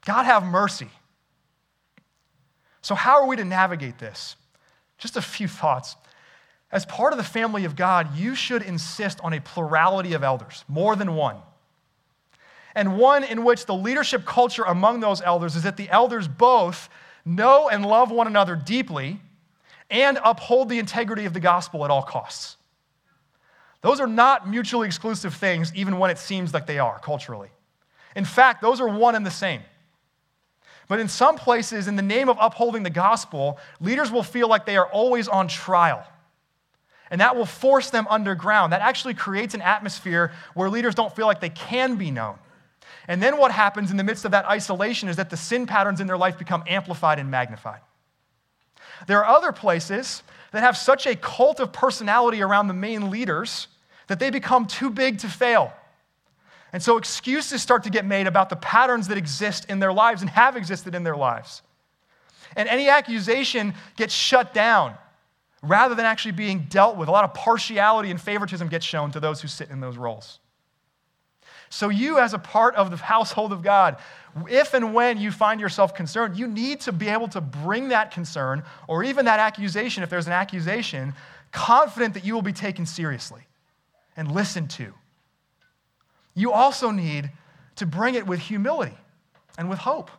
God 0.06 0.22
have 0.22 0.44
mercy. 0.44 0.88
So, 2.80 2.94
how 2.94 3.20
are 3.20 3.26
we 3.26 3.36
to 3.36 3.44
navigate 3.44 3.98
this? 3.98 4.36
Just 4.96 5.16
a 5.16 5.22
few 5.22 5.48
thoughts. 5.48 5.96
As 6.72 6.86
part 6.86 7.12
of 7.12 7.18
the 7.18 7.24
family 7.24 7.64
of 7.64 7.76
God, 7.76 8.16
you 8.16 8.34
should 8.34 8.62
insist 8.62 9.20
on 9.22 9.34
a 9.34 9.40
plurality 9.40 10.14
of 10.14 10.24
elders, 10.24 10.64
more 10.68 10.96
than 10.96 11.14
one 11.14 11.36
and 12.76 12.98
one 12.98 13.24
in 13.24 13.42
which 13.42 13.64
the 13.64 13.74
leadership 13.74 14.26
culture 14.26 14.62
among 14.62 15.00
those 15.00 15.22
elders 15.22 15.56
is 15.56 15.62
that 15.62 15.78
the 15.78 15.88
elders 15.88 16.28
both 16.28 16.90
know 17.24 17.70
and 17.70 17.84
love 17.84 18.10
one 18.10 18.26
another 18.26 18.54
deeply 18.54 19.18
and 19.90 20.18
uphold 20.22 20.68
the 20.68 20.78
integrity 20.78 21.24
of 21.24 21.32
the 21.32 21.40
gospel 21.40 21.86
at 21.86 21.90
all 21.90 22.02
costs. 22.02 22.58
Those 23.80 23.98
are 23.98 24.06
not 24.06 24.48
mutually 24.48 24.86
exclusive 24.86 25.34
things, 25.34 25.72
even 25.74 25.98
when 25.98 26.10
it 26.10 26.18
seems 26.18 26.52
like 26.52 26.66
they 26.66 26.78
are 26.78 26.98
culturally. 26.98 27.48
In 28.14 28.26
fact, 28.26 28.60
those 28.60 28.80
are 28.80 28.88
one 28.88 29.14
and 29.14 29.24
the 29.24 29.30
same. 29.30 29.62
But 30.86 31.00
in 31.00 31.08
some 31.08 31.36
places, 31.36 31.88
in 31.88 31.96
the 31.96 32.02
name 32.02 32.28
of 32.28 32.36
upholding 32.38 32.82
the 32.82 32.90
gospel, 32.90 33.58
leaders 33.80 34.10
will 34.10 34.22
feel 34.22 34.48
like 34.48 34.66
they 34.66 34.76
are 34.76 34.86
always 34.86 35.28
on 35.28 35.48
trial. 35.48 36.06
And 37.10 37.22
that 37.22 37.36
will 37.36 37.46
force 37.46 37.88
them 37.88 38.06
underground. 38.10 38.72
That 38.72 38.82
actually 38.82 39.14
creates 39.14 39.54
an 39.54 39.62
atmosphere 39.62 40.32
where 40.52 40.68
leaders 40.68 40.94
don't 40.94 41.14
feel 41.14 41.26
like 41.26 41.40
they 41.40 41.48
can 41.48 41.96
be 41.96 42.10
known. 42.10 42.38
And 43.08 43.22
then 43.22 43.38
what 43.38 43.52
happens 43.52 43.90
in 43.90 43.96
the 43.96 44.04
midst 44.04 44.24
of 44.24 44.32
that 44.32 44.46
isolation 44.46 45.08
is 45.08 45.16
that 45.16 45.30
the 45.30 45.36
sin 45.36 45.66
patterns 45.66 46.00
in 46.00 46.06
their 46.06 46.18
life 46.18 46.38
become 46.38 46.64
amplified 46.66 47.18
and 47.18 47.30
magnified. 47.30 47.80
There 49.06 49.24
are 49.24 49.36
other 49.36 49.52
places 49.52 50.22
that 50.52 50.62
have 50.62 50.76
such 50.76 51.06
a 51.06 51.14
cult 51.14 51.60
of 51.60 51.72
personality 51.72 52.42
around 52.42 52.68
the 52.68 52.74
main 52.74 53.10
leaders 53.10 53.68
that 54.08 54.18
they 54.18 54.30
become 54.30 54.66
too 54.66 54.90
big 54.90 55.18
to 55.20 55.28
fail. 55.28 55.72
And 56.72 56.82
so 56.82 56.96
excuses 56.96 57.62
start 57.62 57.84
to 57.84 57.90
get 57.90 58.04
made 58.04 58.26
about 58.26 58.50
the 58.50 58.56
patterns 58.56 59.08
that 59.08 59.18
exist 59.18 59.66
in 59.68 59.78
their 59.78 59.92
lives 59.92 60.22
and 60.22 60.30
have 60.30 60.56
existed 60.56 60.94
in 60.94 61.04
their 61.04 61.16
lives. 61.16 61.62
And 62.56 62.68
any 62.68 62.88
accusation 62.88 63.74
gets 63.96 64.14
shut 64.14 64.54
down 64.54 64.94
rather 65.62 65.94
than 65.94 66.06
actually 66.06 66.32
being 66.32 66.66
dealt 66.68 66.96
with. 66.96 67.08
A 67.08 67.12
lot 67.12 67.24
of 67.24 67.34
partiality 67.34 68.10
and 68.10 68.20
favoritism 68.20 68.68
gets 68.68 68.84
shown 68.84 69.10
to 69.12 69.20
those 69.20 69.40
who 69.40 69.48
sit 69.48 69.70
in 69.70 69.80
those 69.80 69.96
roles. 69.96 70.38
So, 71.68 71.88
you, 71.88 72.18
as 72.18 72.32
a 72.32 72.38
part 72.38 72.76
of 72.76 72.90
the 72.90 72.96
household 72.96 73.52
of 73.52 73.62
God, 73.62 73.96
if 74.48 74.74
and 74.74 74.94
when 74.94 75.18
you 75.18 75.32
find 75.32 75.60
yourself 75.60 75.94
concerned, 75.94 76.36
you 76.36 76.46
need 76.46 76.80
to 76.82 76.92
be 76.92 77.08
able 77.08 77.28
to 77.28 77.40
bring 77.40 77.88
that 77.88 78.10
concern 78.10 78.62
or 78.86 79.02
even 79.02 79.24
that 79.24 79.40
accusation, 79.40 80.02
if 80.02 80.10
there's 80.10 80.26
an 80.26 80.32
accusation, 80.32 81.14
confident 81.52 82.14
that 82.14 82.24
you 82.24 82.34
will 82.34 82.42
be 82.42 82.52
taken 82.52 82.86
seriously 82.86 83.42
and 84.16 84.30
listened 84.30 84.70
to. 84.70 84.92
You 86.34 86.52
also 86.52 86.90
need 86.90 87.30
to 87.76 87.86
bring 87.86 88.14
it 88.14 88.26
with 88.26 88.40
humility 88.40 88.96
and 89.56 89.70
with 89.70 89.78
hope. 89.78 90.10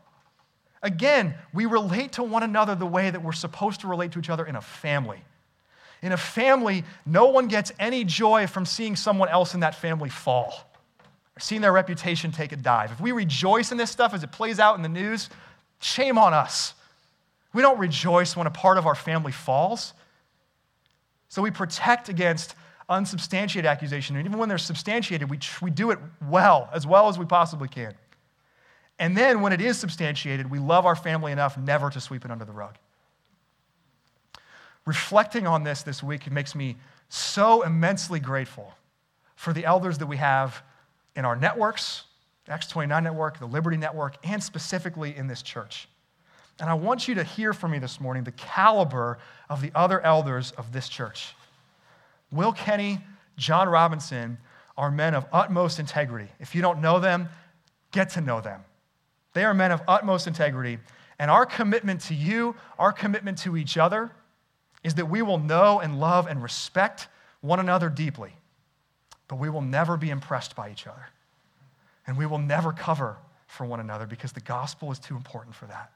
Again, 0.81 1.35
we 1.53 1.65
relate 1.65 2.13
to 2.13 2.23
one 2.23 2.43
another 2.43 2.75
the 2.75 2.85
way 2.85 3.09
that 3.09 3.23
we're 3.23 3.33
supposed 3.33 3.81
to 3.81 3.87
relate 3.87 4.11
to 4.13 4.19
each 4.19 4.29
other 4.29 4.45
in 4.45 4.55
a 4.55 4.61
family. 4.61 5.23
In 6.01 6.11
a 6.11 6.17
family, 6.17 6.83
no 7.05 7.27
one 7.27 7.47
gets 7.47 7.71
any 7.79 8.03
joy 8.03 8.47
from 8.47 8.65
seeing 8.65 8.95
someone 8.95 9.29
else 9.29 9.53
in 9.53 9.61
that 9.61 9.75
family 9.75 10.09
fall 10.09 10.67
seeing 11.39 11.61
their 11.61 11.71
reputation 11.71 12.31
take 12.31 12.51
a 12.51 12.55
dive. 12.55 12.91
If 12.91 12.99
we 12.99 13.11
rejoice 13.11 13.71
in 13.71 13.77
this 13.77 13.91
stuff 13.91 14.13
as 14.13 14.23
it 14.23 14.31
plays 14.31 14.59
out 14.59 14.75
in 14.75 14.81
the 14.81 14.89
news, 14.89 15.29
shame 15.79 16.17
on 16.17 16.33
us. 16.33 16.73
We 17.53 17.61
don't 17.61 17.79
rejoice 17.79 18.35
when 18.35 18.47
a 18.47 18.51
part 18.51 18.77
of 18.77 18.85
our 18.85 18.95
family 18.95 19.31
falls. 19.31 19.93
So 21.29 21.41
we 21.41 21.51
protect 21.51 22.09
against 22.09 22.55
unsubstantiated 22.89 23.67
accusation. 23.67 24.15
And 24.15 24.25
even 24.25 24.39
when 24.39 24.49
they're 24.49 24.57
substantiated, 24.57 25.29
we, 25.29 25.39
we 25.61 25.71
do 25.71 25.91
it 25.91 25.99
well, 26.29 26.69
as 26.73 26.87
well 26.87 27.09
as 27.09 27.19
we 27.19 27.25
possibly 27.25 27.67
can. 27.67 27.93
And 28.99 29.15
then 29.15 29.41
when 29.41 29.53
it 29.53 29.61
is 29.61 29.77
substantiated, 29.77 30.49
we 30.49 30.59
love 30.59 30.85
our 30.85 30.95
family 30.95 31.31
enough 31.31 31.57
never 31.57 31.89
to 31.89 32.01
sweep 32.01 32.25
it 32.25 32.31
under 32.31 32.45
the 32.45 32.51
rug. 32.51 32.75
Reflecting 34.85 35.45
on 35.45 35.63
this 35.63 35.83
this 35.83 36.01
week 36.01 36.31
makes 36.31 36.55
me 36.55 36.77
so 37.09 37.61
immensely 37.61 38.19
grateful 38.19 38.73
for 39.35 39.53
the 39.53 39.65
elders 39.65 39.97
that 39.97 40.07
we 40.07 40.17
have 40.17 40.63
in 41.17 41.25
our 41.25 41.35
networks, 41.35 42.05
the 42.45 42.53
Acts 42.53 42.67
29 42.67 43.03
network, 43.03 43.39
the 43.39 43.47
Liberti 43.47 43.77
network, 43.77 44.15
and 44.23 44.41
specifically 44.41 45.13
in 45.17 45.27
this 45.27 45.41
church. 45.41 45.89
And 46.59 46.69
I 46.69 46.75
want 46.75 47.07
you 47.07 47.15
to 47.15 47.23
hear 47.23 47.51
from 47.53 47.71
me 47.71 47.79
this 47.79 47.99
morning 47.99 48.23
the 48.23 48.31
caliber 48.31 49.17
of 49.49 49.61
the 49.61 49.71
other 49.75 49.99
elders 49.99 50.51
of 50.51 50.71
this 50.71 50.87
church. 50.87 51.35
Will 52.31 52.53
Kenny, 52.53 52.99
John 53.35 53.67
Robinson 53.67 54.37
are 54.77 54.91
men 54.91 55.15
of 55.15 55.25
utmost 55.33 55.79
integrity. 55.79 56.29
If 56.39 56.55
you 56.55 56.61
don't 56.61 56.81
know 56.81 56.99
them, 56.99 57.29
get 57.91 58.11
to 58.11 58.21
know 58.21 58.39
them. 58.39 58.61
They 59.33 59.43
are 59.43 59.53
men 59.53 59.71
of 59.71 59.81
utmost 59.87 60.27
integrity. 60.27 60.77
And 61.19 61.31
our 61.31 61.45
commitment 61.45 62.01
to 62.01 62.13
you, 62.13 62.55
our 62.77 62.91
commitment 62.91 63.39
to 63.39 63.57
each 63.57 63.77
other, 63.77 64.11
is 64.83 64.95
that 64.95 65.07
we 65.07 65.23
will 65.23 65.39
know 65.39 65.79
and 65.79 65.99
love 65.99 66.27
and 66.27 66.41
respect 66.43 67.07
one 67.41 67.59
another 67.59 67.89
deeply, 67.89 68.33
but 69.27 69.37
we 69.37 69.49
will 69.49 69.61
never 69.61 69.97
be 69.97 70.09
impressed 70.09 70.55
by 70.55 70.69
each 70.69 70.87
other. 70.87 71.07
And 72.05 72.17
we 72.17 72.25
will 72.25 72.37
never 72.37 72.71
cover 72.71 73.17
for 73.47 73.65
one 73.65 73.79
another 73.79 74.05
because 74.05 74.31
the 74.31 74.41
gospel 74.41 74.91
is 74.91 74.99
too 74.99 75.15
important 75.15 75.55
for 75.55 75.65
that. 75.65 75.91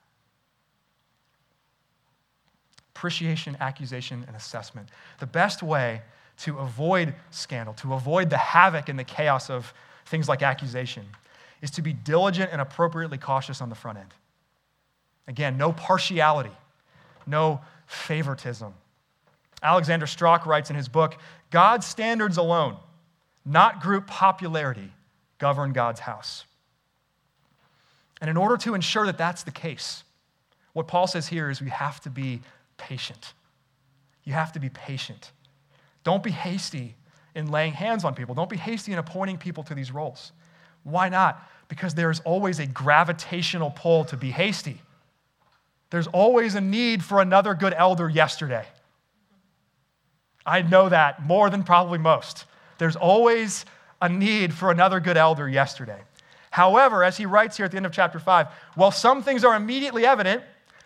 Appreciation, 2.96 3.58
accusation, 3.60 4.24
and 4.28 4.36
assessment. 4.36 4.89
The 5.20 5.26
best 5.26 5.63
way 5.63 6.02
to 6.39 6.58
avoid 6.60 7.13
scandal, 7.30 7.74
to 7.76 7.94
avoid 7.94 8.30
the 8.30 8.38
havoc 8.38 8.89
and 8.89 9.00
the 9.00 9.04
chaos 9.04 9.50
of 9.50 9.74
things 10.06 10.28
like 10.28 10.41
accusation, 10.41 11.06
is 11.62 11.72
to 11.72 11.82
be 11.82 11.94
diligent 11.94 12.52
and 12.52 12.60
appropriately 12.60 13.17
cautious 13.17 13.62
on 13.62 13.70
the 13.70 13.76
front 13.76 14.00
end. 14.00 14.13
Again, 15.28 15.58
no 15.58 15.72
partiality, 15.72 16.52
no 17.28 17.62
favoritism. 17.86 18.74
Alexander 19.63 20.08
Strauch 20.08 20.46
writes 20.46 20.70
in 20.70 20.76
his 20.76 20.88
book 20.88 21.15
God's 21.52 21.86
standards 21.86 22.38
alone, 22.38 22.78
not 23.45 23.82
group 23.82 24.08
popularity, 24.08 24.91
govern 25.38 25.73
God's 25.73 25.99
house. 25.99 26.45
And 28.19 28.30
in 28.30 28.38
order 28.38 28.58
to 28.58 28.75
ensure 28.75 29.06
that 29.08 29.17
that's 29.17 29.43
the 29.43 29.51
case, 29.51 30.04
what 30.73 30.88
Paul 30.88 31.08
says 31.08 31.27
here 31.27 31.49
is 31.49 31.62
we 31.62 31.69
have 31.69 31.99
to 32.01 32.10
be 32.10 32.41
patient. 32.77 33.34
You 34.23 34.34
have 34.34 34.51
to 34.54 34.60
be 34.60 34.69
patient. 34.69 35.32
Don't 36.04 36.23
be 36.23 36.32
hasty 36.32 36.95
in 37.36 37.49
laying 37.49 37.73
hands 37.73 38.04
on 38.04 38.13
people. 38.13 38.36
Don't 38.36 38.49
be 38.49 38.58
hasty 38.58 38.93
in 38.93 38.99
appointing 38.99 39.38
people 39.38 39.63
to 39.63 39.75
these 39.75 39.91
roles. 39.91 40.32
Why 40.84 41.10
not? 41.10 41.49
Because 41.67 41.93
there's 41.95 42.19
always 42.21 42.60
a 42.60 42.67
gravitational 42.67 43.71
pull 43.71 44.06
to 44.06 44.17
be 44.17 44.32
hasty. 44.32 44.82
There's 45.89 46.08
always 46.08 46.56
a 46.56 46.62
need 46.62 47.04
for 47.04 47.21
another 47.21 47.54
good 47.54 47.73
elder 47.73 48.10
yesterday. 48.10 48.65
I 50.45 50.62
know 50.62 50.89
that 50.89 51.25
more 51.25 51.49
than 51.49 51.63
probably 51.63 51.99
most. 51.99 52.45
There's 52.82 52.96
always 52.96 53.63
a 54.02 54.10
need 54.10 54.56
for 54.56 54.72
another 54.72 55.00
good 55.00 55.15
elder 55.15 55.48
yesterday. 55.48 56.02
However, 56.50 57.04
as 57.04 57.15
he 57.15 57.28
writes 57.28 57.56
here 57.56 57.67
at 57.67 57.72
the 57.72 57.78
end 57.78 57.86
of 57.86 57.91
chapter 57.91 58.17
5, 58.17 58.48
while 58.74 58.89
some 58.89 59.22
things 59.22 59.44
are 59.44 59.56
immediately 59.56 60.04
evident, 60.04 60.41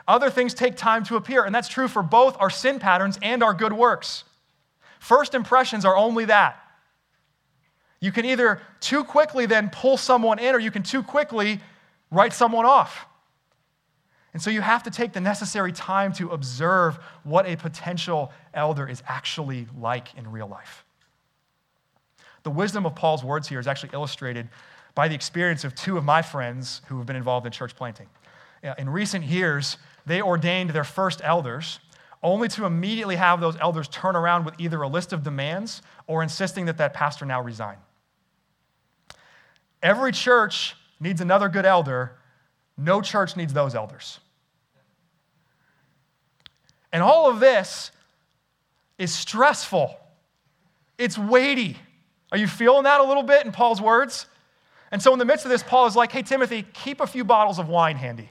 other 0.06 0.30
things 0.30 0.54
take 0.54 0.76
time 0.76 1.06
to 1.06 1.16
appear. 1.16 1.46
And 1.46 1.56
that's 1.56 1.70
true 1.70 1.88
for 1.88 2.04
both 2.04 2.36
our 2.42 2.50
sin 2.50 2.80
patterns 2.80 3.18
and 3.22 3.42
our 3.42 3.54
good 3.54 3.72
works. 3.72 4.26
First 5.00 5.34
impressions 5.36 5.86
are 5.86 5.96
only 5.96 6.26
that. 6.26 6.62
You 8.02 8.12
can 8.12 8.26
either 8.26 8.60
too 8.82 9.06
quickly 9.06 9.46
then 9.46 9.70
pull 9.70 9.96
someone 9.96 10.38
in, 10.38 10.54
or 10.54 10.60
you 10.60 10.72
can 10.72 10.84
too 10.84 11.02
quickly 11.02 11.62
write 12.12 12.34
someone 12.34 12.66
off. 12.66 13.06
And 14.34 14.42
so 14.42 14.50
you 14.50 14.60
have 14.60 14.84
to 14.84 14.92
take 14.92 15.14
the 15.14 15.22
necessary 15.22 15.72
time 15.72 16.12
to 16.16 16.32
observe 16.32 17.00
what 17.24 17.48
a 17.48 17.56
potential 17.56 18.34
elder 18.54 18.86
is 18.86 19.02
actually 19.08 19.68
like 19.80 20.14
in 20.18 20.30
real 20.30 20.48
life. 20.48 20.85
The 22.46 22.52
wisdom 22.52 22.86
of 22.86 22.94
Paul's 22.94 23.24
words 23.24 23.48
here 23.50 23.60
is 23.60 23.66
actually 23.66 23.90
illustrated 23.94 24.50
by 24.94 25.08
the 25.08 25.16
experience 25.16 25.64
of 25.64 25.74
two 25.74 25.98
of 25.98 26.04
my 26.04 26.22
friends 26.22 26.82
who 26.86 27.00
have 27.00 27.08
been 27.08 27.16
involved 27.16 27.48
in 27.48 27.52
church 27.52 27.76
planting. 27.76 28.08
In 28.78 28.88
recent 28.88 29.26
years, 29.26 29.78
they 30.06 30.22
ordained 30.22 30.70
their 30.70 30.84
first 30.84 31.22
elders 31.24 31.80
only 32.22 32.48
to 32.50 32.66
immediately 32.66 33.16
have 33.16 33.42
those 33.42 33.58
elders 33.58 33.88
turn 33.88 34.16
around 34.16 34.46
with 34.46 34.54
either 34.60 34.80
a 34.84 34.88
list 34.88 35.12
of 35.12 35.24
demands 35.24 35.82
or 36.06 36.22
insisting 36.22 36.66
that 36.68 36.78
that 36.78 36.94
pastor 36.94 37.26
now 37.26 37.42
resign. 37.42 37.78
Every 39.82 40.12
church 40.12 40.76
needs 41.00 41.22
another 41.22 41.50
good 41.50 41.66
elder. 41.66 42.16
No 42.78 43.02
church 43.02 43.36
needs 43.36 43.54
those 43.54 43.74
elders. 43.74 44.20
And 46.94 47.02
all 47.02 47.28
of 47.28 47.40
this 47.40 47.90
is 49.00 49.12
stressful. 49.12 50.00
It's 51.00 51.18
weighty. 51.18 51.78
Are 52.36 52.38
you 52.38 52.48
feeling 52.48 52.84
that 52.84 53.00
a 53.00 53.04
little 53.06 53.24
bit 53.24 53.46
in 53.46 53.54
Paul's 53.54 53.80
words? 53.80 54.26
And 54.92 55.02
so, 55.02 55.14
in 55.14 55.20
the 55.20 55.24
midst 55.24 55.46
of 55.46 55.52
this, 55.52 55.64
Paul 55.64 55.86
is 55.86 55.96
like, 55.96 56.12
hey, 56.12 56.22
Timothy, 56.22 56.66
keep 56.74 57.00
a 57.00 57.08
few 57.08 57.24
bottles 57.24 57.60
of 57.60 57.70
wine 57.70 57.96
handy. 57.96 58.30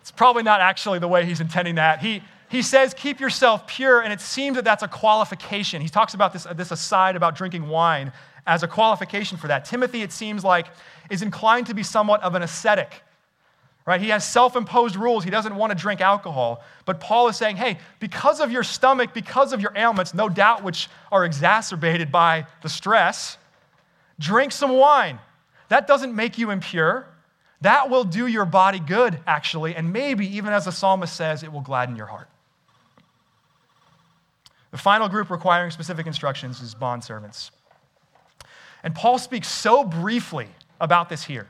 it's 0.00 0.10
probably 0.10 0.42
not 0.42 0.62
actually 0.62 1.00
the 1.00 1.06
way 1.06 1.26
he's 1.26 1.42
intending 1.42 1.74
that. 1.74 2.00
He, 2.00 2.22
he 2.48 2.62
says, 2.62 2.94
keep 2.94 3.20
yourself 3.20 3.66
pure, 3.66 4.00
and 4.00 4.10
it 4.10 4.22
seems 4.22 4.56
that 4.56 4.64
that's 4.64 4.82
a 4.82 4.88
qualification. 4.88 5.82
He 5.82 5.90
talks 5.90 6.14
about 6.14 6.32
this, 6.32 6.46
this 6.56 6.70
aside 6.70 7.14
about 7.14 7.36
drinking 7.36 7.68
wine 7.68 8.10
as 8.46 8.62
a 8.62 8.68
qualification 8.68 9.36
for 9.36 9.48
that. 9.48 9.66
Timothy, 9.66 10.00
it 10.00 10.12
seems 10.12 10.42
like, 10.42 10.68
is 11.10 11.20
inclined 11.20 11.66
to 11.66 11.74
be 11.74 11.82
somewhat 11.82 12.22
of 12.22 12.34
an 12.34 12.40
ascetic. 12.40 13.02
Right? 13.84 14.00
He 14.00 14.10
has 14.10 14.24
self 14.24 14.54
imposed 14.54 14.94
rules. 14.94 15.24
He 15.24 15.30
doesn't 15.30 15.56
want 15.56 15.72
to 15.72 15.76
drink 15.76 16.00
alcohol. 16.00 16.62
But 16.84 17.00
Paul 17.00 17.28
is 17.28 17.36
saying, 17.36 17.56
hey, 17.56 17.78
because 17.98 18.40
of 18.40 18.52
your 18.52 18.62
stomach, 18.62 19.12
because 19.12 19.52
of 19.52 19.60
your 19.60 19.72
ailments, 19.74 20.14
no 20.14 20.28
doubt 20.28 20.62
which 20.62 20.88
are 21.10 21.24
exacerbated 21.24 22.12
by 22.12 22.46
the 22.62 22.68
stress, 22.68 23.38
drink 24.20 24.52
some 24.52 24.70
wine. 24.70 25.18
That 25.68 25.86
doesn't 25.86 26.14
make 26.14 26.38
you 26.38 26.50
impure. 26.50 27.06
That 27.62 27.90
will 27.90 28.04
do 28.04 28.26
your 28.26 28.44
body 28.44 28.78
good, 28.78 29.18
actually. 29.26 29.74
And 29.74 29.92
maybe, 29.92 30.26
even 30.36 30.52
as 30.52 30.66
the 30.66 30.72
psalmist 30.72 31.14
says, 31.16 31.42
it 31.42 31.52
will 31.52 31.60
gladden 31.60 31.96
your 31.96 32.06
heart. 32.06 32.28
The 34.70 34.78
final 34.78 35.08
group 35.08 35.30
requiring 35.30 35.70
specific 35.70 36.06
instructions 36.06 36.60
is 36.60 36.74
bondservants. 36.74 37.50
And 38.82 38.94
Paul 38.94 39.18
speaks 39.18 39.48
so 39.48 39.84
briefly 39.84 40.48
about 40.80 41.08
this 41.08 41.24
here 41.24 41.48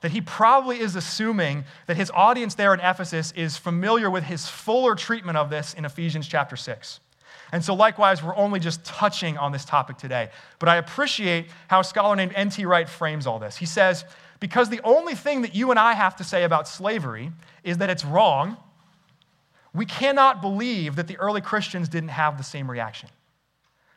that 0.00 0.12
he 0.12 0.20
probably 0.20 0.80
is 0.80 0.96
assuming 0.96 1.64
that 1.86 1.96
his 1.96 2.10
audience 2.14 2.54
there 2.54 2.72
in 2.74 2.80
Ephesus 2.80 3.32
is 3.32 3.56
familiar 3.56 4.10
with 4.10 4.24
his 4.24 4.48
fuller 4.48 4.94
treatment 4.94 5.36
of 5.36 5.50
this 5.50 5.74
in 5.74 5.84
Ephesians 5.84 6.28
chapter 6.28 6.56
6. 6.56 7.00
And 7.50 7.64
so, 7.64 7.74
likewise, 7.74 8.22
we're 8.22 8.36
only 8.36 8.60
just 8.60 8.84
touching 8.84 9.38
on 9.38 9.52
this 9.52 9.64
topic 9.64 9.96
today. 9.96 10.28
But 10.58 10.68
I 10.68 10.76
appreciate 10.76 11.46
how 11.68 11.80
a 11.80 11.84
scholar 11.84 12.14
named 12.14 12.32
N.T. 12.34 12.64
Wright 12.66 12.88
frames 12.88 13.26
all 13.26 13.38
this. 13.38 13.56
He 13.56 13.66
says, 13.66 14.04
Because 14.38 14.68
the 14.68 14.80
only 14.84 15.14
thing 15.14 15.42
that 15.42 15.54
you 15.54 15.70
and 15.70 15.78
I 15.78 15.94
have 15.94 16.16
to 16.16 16.24
say 16.24 16.44
about 16.44 16.68
slavery 16.68 17.32
is 17.64 17.78
that 17.78 17.88
it's 17.88 18.04
wrong 18.04 18.58
we 19.74 19.86
cannot 19.86 20.40
believe 20.40 20.96
that 20.96 21.06
the 21.06 21.16
early 21.18 21.40
Christians 21.40 21.88
didn't 21.88 22.08
have 22.10 22.38
the 22.38 22.44
same 22.44 22.70
reaction. 22.70 23.08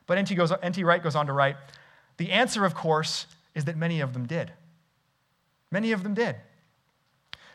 But 0.05 0.17
N.T. 0.17 0.35
Goes, 0.35 0.51
N.T. 0.61 0.83
Wright 0.83 1.01
goes 1.01 1.15
on 1.15 1.27
to 1.27 1.33
write 1.33 1.55
the 2.17 2.31
answer, 2.31 2.65
of 2.65 2.75
course, 2.75 3.25
is 3.55 3.65
that 3.65 3.77
many 3.77 4.01
of 4.01 4.13
them 4.13 4.27
did. 4.27 4.51
Many 5.71 5.93
of 5.93 6.03
them 6.03 6.13
did. 6.13 6.36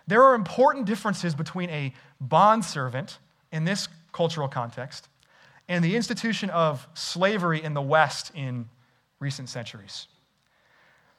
There 0.06 0.22
are 0.22 0.34
important 0.34 0.86
differences 0.86 1.34
between 1.34 1.70
a 1.70 1.92
bondservant 2.20 3.18
in 3.52 3.64
this 3.64 3.88
cultural 4.12 4.48
context 4.48 5.08
and 5.68 5.84
the 5.84 5.96
institution 5.96 6.48
of 6.50 6.86
slavery 6.94 7.62
in 7.62 7.74
the 7.74 7.82
West 7.82 8.30
in 8.34 8.68
recent 9.18 9.48
centuries. 9.48 10.06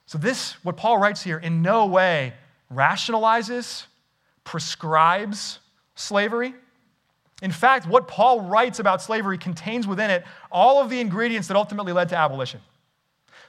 So, 0.06 0.18
this, 0.18 0.54
what 0.64 0.78
Paul 0.78 0.98
writes 0.98 1.22
here, 1.22 1.38
in 1.38 1.62
no 1.62 1.86
way 1.86 2.34
rationalizes, 2.74 3.86
prescribes 4.46 5.60
slavery. 5.96 6.54
In 7.42 7.52
fact, 7.52 7.88
what 7.88 8.08
Paul 8.08 8.42
writes 8.42 8.80
about 8.80 9.02
slavery 9.02 9.38
contains 9.38 9.86
within 9.86 10.10
it 10.10 10.24
all 10.50 10.82
of 10.82 10.90
the 10.90 11.00
ingredients 11.02 11.50
that 11.50 11.58
ultimately 11.58 11.92
led 11.92 12.10
to 12.10 12.16
abolition. 12.16 12.62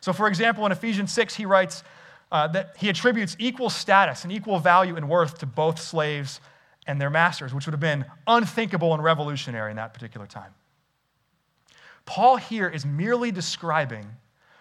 So, 0.01 0.13
for 0.13 0.27
example, 0.27 0.67
in 0.67 0.73
Ephesians 0.73 1.13
6, 1.13 1.37
he 1.37 1.47
writes 1.47 1.85
uh, 2.31 2.47
that 2.49 2.75
he 2.79 2.89
attributes 2.89 3.37
equal 3.39 3.71
status 3.71 4.25
and 4.25 4.33
equal 4.33 4.59
value 4.59 4.97
and 4.97 5.09
worth 5.09 5.39
to 5.39 5.47
both 5.47 5.81
slaves 5.81 6.41
and 6.87 7.01
their 7.01 7.11
masters, 7.11 7.55
which 7.55 7.67
would 7.67 7.73
have 7.73 7.81
been 7.81 8.05
unthinkable 8.27 8.95
and 8.95 9.03
revolutionary 9.03 9.71
in 9.71 9.77
that 9.77 9.95
particular 9.95 10.27
time. 10.27 10.53
Paul 12.07 12.37
here 12.37 12.69
is 12.69 12.87
merely 12.87 13.31
describing 13.31 14.07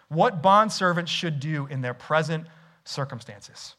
what 0.10 0.42
bondservants 0.42 1.08
should 1.08 1.40
do 1.40 1.68
in 1.68 1.82
their 1.82 1.94
present 1.94 2.46
circumstances. 2.84 3.76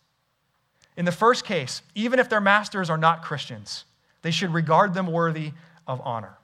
In 0.96 1.04
the 1.04 1.12
first 1.12 1.44
case, 1.44 1.82
even 1.94 2.18
if 2.18 2.28
their 2.28 2.40
masters 2.40 2.90
are 2.90 2.98
not 2.98 3.22
Christians, 3.22 3.84
they 4.22 4.30
should 4.30 4.52
regard 4.52 4.94
them 4.94 5.06
worthy 5.06 5.52
of 5.86 6.00
honor. 6.02 6.38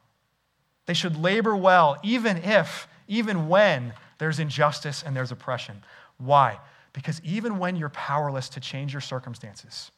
They 0.87 0.95
should 0.95 1.17
labor 1.17 1.57
well, 1.57 1.99
even 2.03 2.37
if, 2.37 2.87
even 3.09 3.49
when 3.49 3.95
there's 4.19 4.39
injustice 4.39 5.03
and 5.03 5.17
there's 5.17 5.33
oppression. 5.33 5.83
Why? 6.19 6.59
Because 6.95 7.21
even 7.23 7.59
when 7.59 7.77
you're 7.77 7.91
powerless 7.91 8.49
to 8.51 8.61
change 8.61 8.95
your 8.95 9.03
circumstances, 9.03 9.91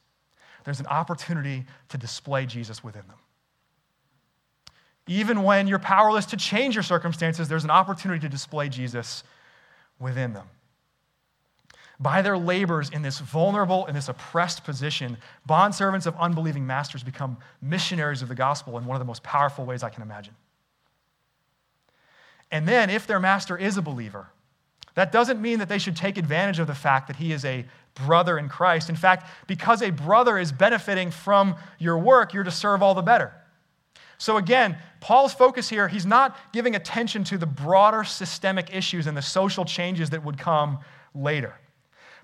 there's 0.65 0.81
an 0.81 0.87
opportunity 0.87 1.63
to 1.87 1.97
display 1.97 2.45
Jesus 2.45 2.83
within 2.83 3.03
them. 3.07 3.17
Even 5.07 5.43
when 5.43 5.67
you're 5.67 5.79
powerless 5.79 6.25
to 6.25 6.37
change 6.37 6.75
your 6.75 6.83
circumstances, 6.83 7.47
there's 7.47 7.63
an 7.63 7.69
opportunity 7.69 8.19
to 8.19 8.27
display 8.27 8.67
Jesus 8.67 9.23
within 9.99 10.33
them. 10.33 10.47
By 11.99 12.21
their 12.21 12.37
labors 12.37 12.89
in 12.89 13.03
this 13.03 13.19
vulnerable 13.19 13.85
and 13.85 13.95
this 13.95 14.09
oppressed 14.09 14.65
position, 14.65 15.17
bondservants 15.47 16.05
of 16.05 16.15
unbelieving 16.17 16.67
masters 16.67 17.03
become 17.03 17.37
missionaries 17.61 18.21
of 18.21 18.27
the 18.27 18.35
gospel 18.35 18.77
in 18.77 18.85
one 18.85 18.95
of 18.95 18.99
the 18.99 19.05
most 19.05 19.23
powerful 19.23 19.65
ways 19.65 19.81
I 19.81 19.89
can 19.89 20.03
imagine. 20.03 20.35
And 22.51 22.67
then, 22.67 22.89
if 22.89 23.07
their 23.07 23.19
master 23.19 23.57
is 23.57 23.77
a 23.77 23.81
believer, 23.81 24.27
that 24.97 25.11
doesn't 25.11 25.39
mean 25.39 25.59
that 25.59 25.69
they 25.69 25.77
should 25.77 25.95
take 25.95 26.17
advantage 26.17 26.57
of 26.57 26.65
the 26.65 26.73
fact 26.73 27.05
that 27.05 27.17
he 27.17 27.31
is 27.31 27.45
a 27.45 27.63
brother 27.93 28.39
in 28.39 28.49
Christ. 28.49 28.89
In 28.89 28.95
fact, 28.95 29.29
because 29.45 29.83
a 29.83 29.91
brother 29.91 30.39
is 30.39 30.51
benefiting 30.51 31.11
from 31.11 31.55
your 31.77 31.99
work, 31.99 32.33
you're 32.33 32.43
to 32.43 32.49
serve 32.49 32.81
all 32.81 32.95
the 32.95 33.03
better. 33.03 33.31
So 34.17 34.37
again, 34.37 34.75
Paul's 34.99 35.35
focus 35.35 35.69
here, 35.69 35.87
he's 35.87 36.07
not 36.07 36.35
giving 36.51 36.75
attention 36.75 37.23
to 37.25 37.37
the 37.37 37.45
broader 37.45 38.03
systemic 38.03 38.75
issues 38.75 39.05
and 39.05 39.15
the 39.15 39.21
social 39.21 39.65
changes 39.65 40.09
that 40.09 40.25
would 40.25 40.39
come 40.39 40.79
later. 41.13 41.53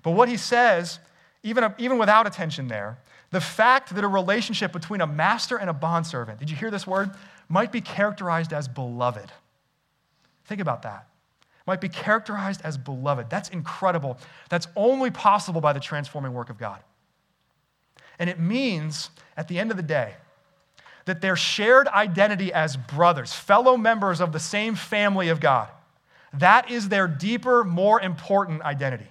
But 0.02 0.10
what 0.10 0.28
he 0.28 0.36
says, 0.36 0.98
even, 1.44 1.72
even 1.78 1.96
without 1.96 2.26
attention 2.26 2.66
there, 2.66 2.98
the 3.30 3.40
fact 3.40 3.94
that 3.94 4.02
a 4.02 4.08
relationship 4.08 4.72
between 4.72 5.00
a 5.00 5.06
master 5.06 5.58
and 5.58 5.70
a 5.70 5.72
bondservant, 5.72 6.40
did 6.40 6.50
you 6.50 6.56
hear 6.56 6.72
this 6.72 6.88
word? 6.88 7.12
Might 7.48 7.70
be 7.70 7.80
characterized 7.80 8.52
as 8.52 8.66
beloved. 8.66 9.30
Think 10.46 10.60
about 10.60 10.82
that. 10.82 11.06
Might 11.66 11.80
be 11.80 11.88
characterized 11.88 12.60
as 12.62 12.76
beloved. 12.76 13.30
That's 13.30 13.48
incredible. 13.48 14.18
That's 14.50 14.68
only 14.76 15.10
possible 15.10 15.60
by 15.60 15.72
the 15.72 15.80
transforming 15.80 16.32
work 16.32 16.50
of 16.50 16.58
God. 16.58 16.80
And 18.18 18.28
it 18.28 18.38
means, 18.38 19.10
at 19.36 19.48
the 19.48 19.58
end 19.58 19.70
of 19.70 19.76
the 19.76 19.82
day, 19.82 20.14
that 21.06 21.20
their 21.20 21.36
shared 21.36 21.88
identity 21.88 22.52
as 22.52 22.76
brothers, 22.76 23.32
fellow 23.32 23.76
members 23.76 24.20
of 24.20 24.32
the 24.32 24.40
same 24.40 24.74
family 24.74 25.28
of 25.28 25.40
God, 25.40 25.68
that 26.32 26.70
is 26.70 26.88
their 26.88 27.06
deeper, 27.06 27.64
more 27.64 28.00
important 28.00 28.62
identity. 28.62 29.06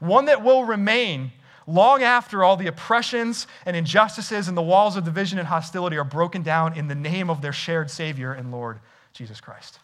One 0.00 0.26
that 0.26 0.42
will 0.42 0.64
remain 0.64 1.32
long 1.66 2.02
after 2.02 2.42
all 2.42 2.56
the 2.56 2.66
oppressions 2.66 3.46
and 3.64 3.76
injustices 3.76 4.48
and 4.48 4.56
the 4.56 4.62
walls 4.62 4.96
of 4.96 5.04
division 5.04 5.38
and 5.38 5.46
hostility 5.46 5.96
are 5.96 6.04
broken 6.04 6.42
down 6.42 6.76
in 6.76 6.88
the 6.88 6.94
name 6.94 7.30
of 7.30 7.42
their 7.42 7.52
shared 7.52 7.90
Savior 7.90 8.32
and 8.32 8.50
Lord, 8.50 8.80
Jesus 9.12 9.40
Christ. 9.40 9.78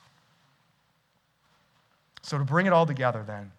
So, 2.26 2.38
to 2.38 2.44
bring 2.44 2.66
it 2.66 2.72
all 2.72 2.86
together, 2.86 3.22
then, 3.24 3.52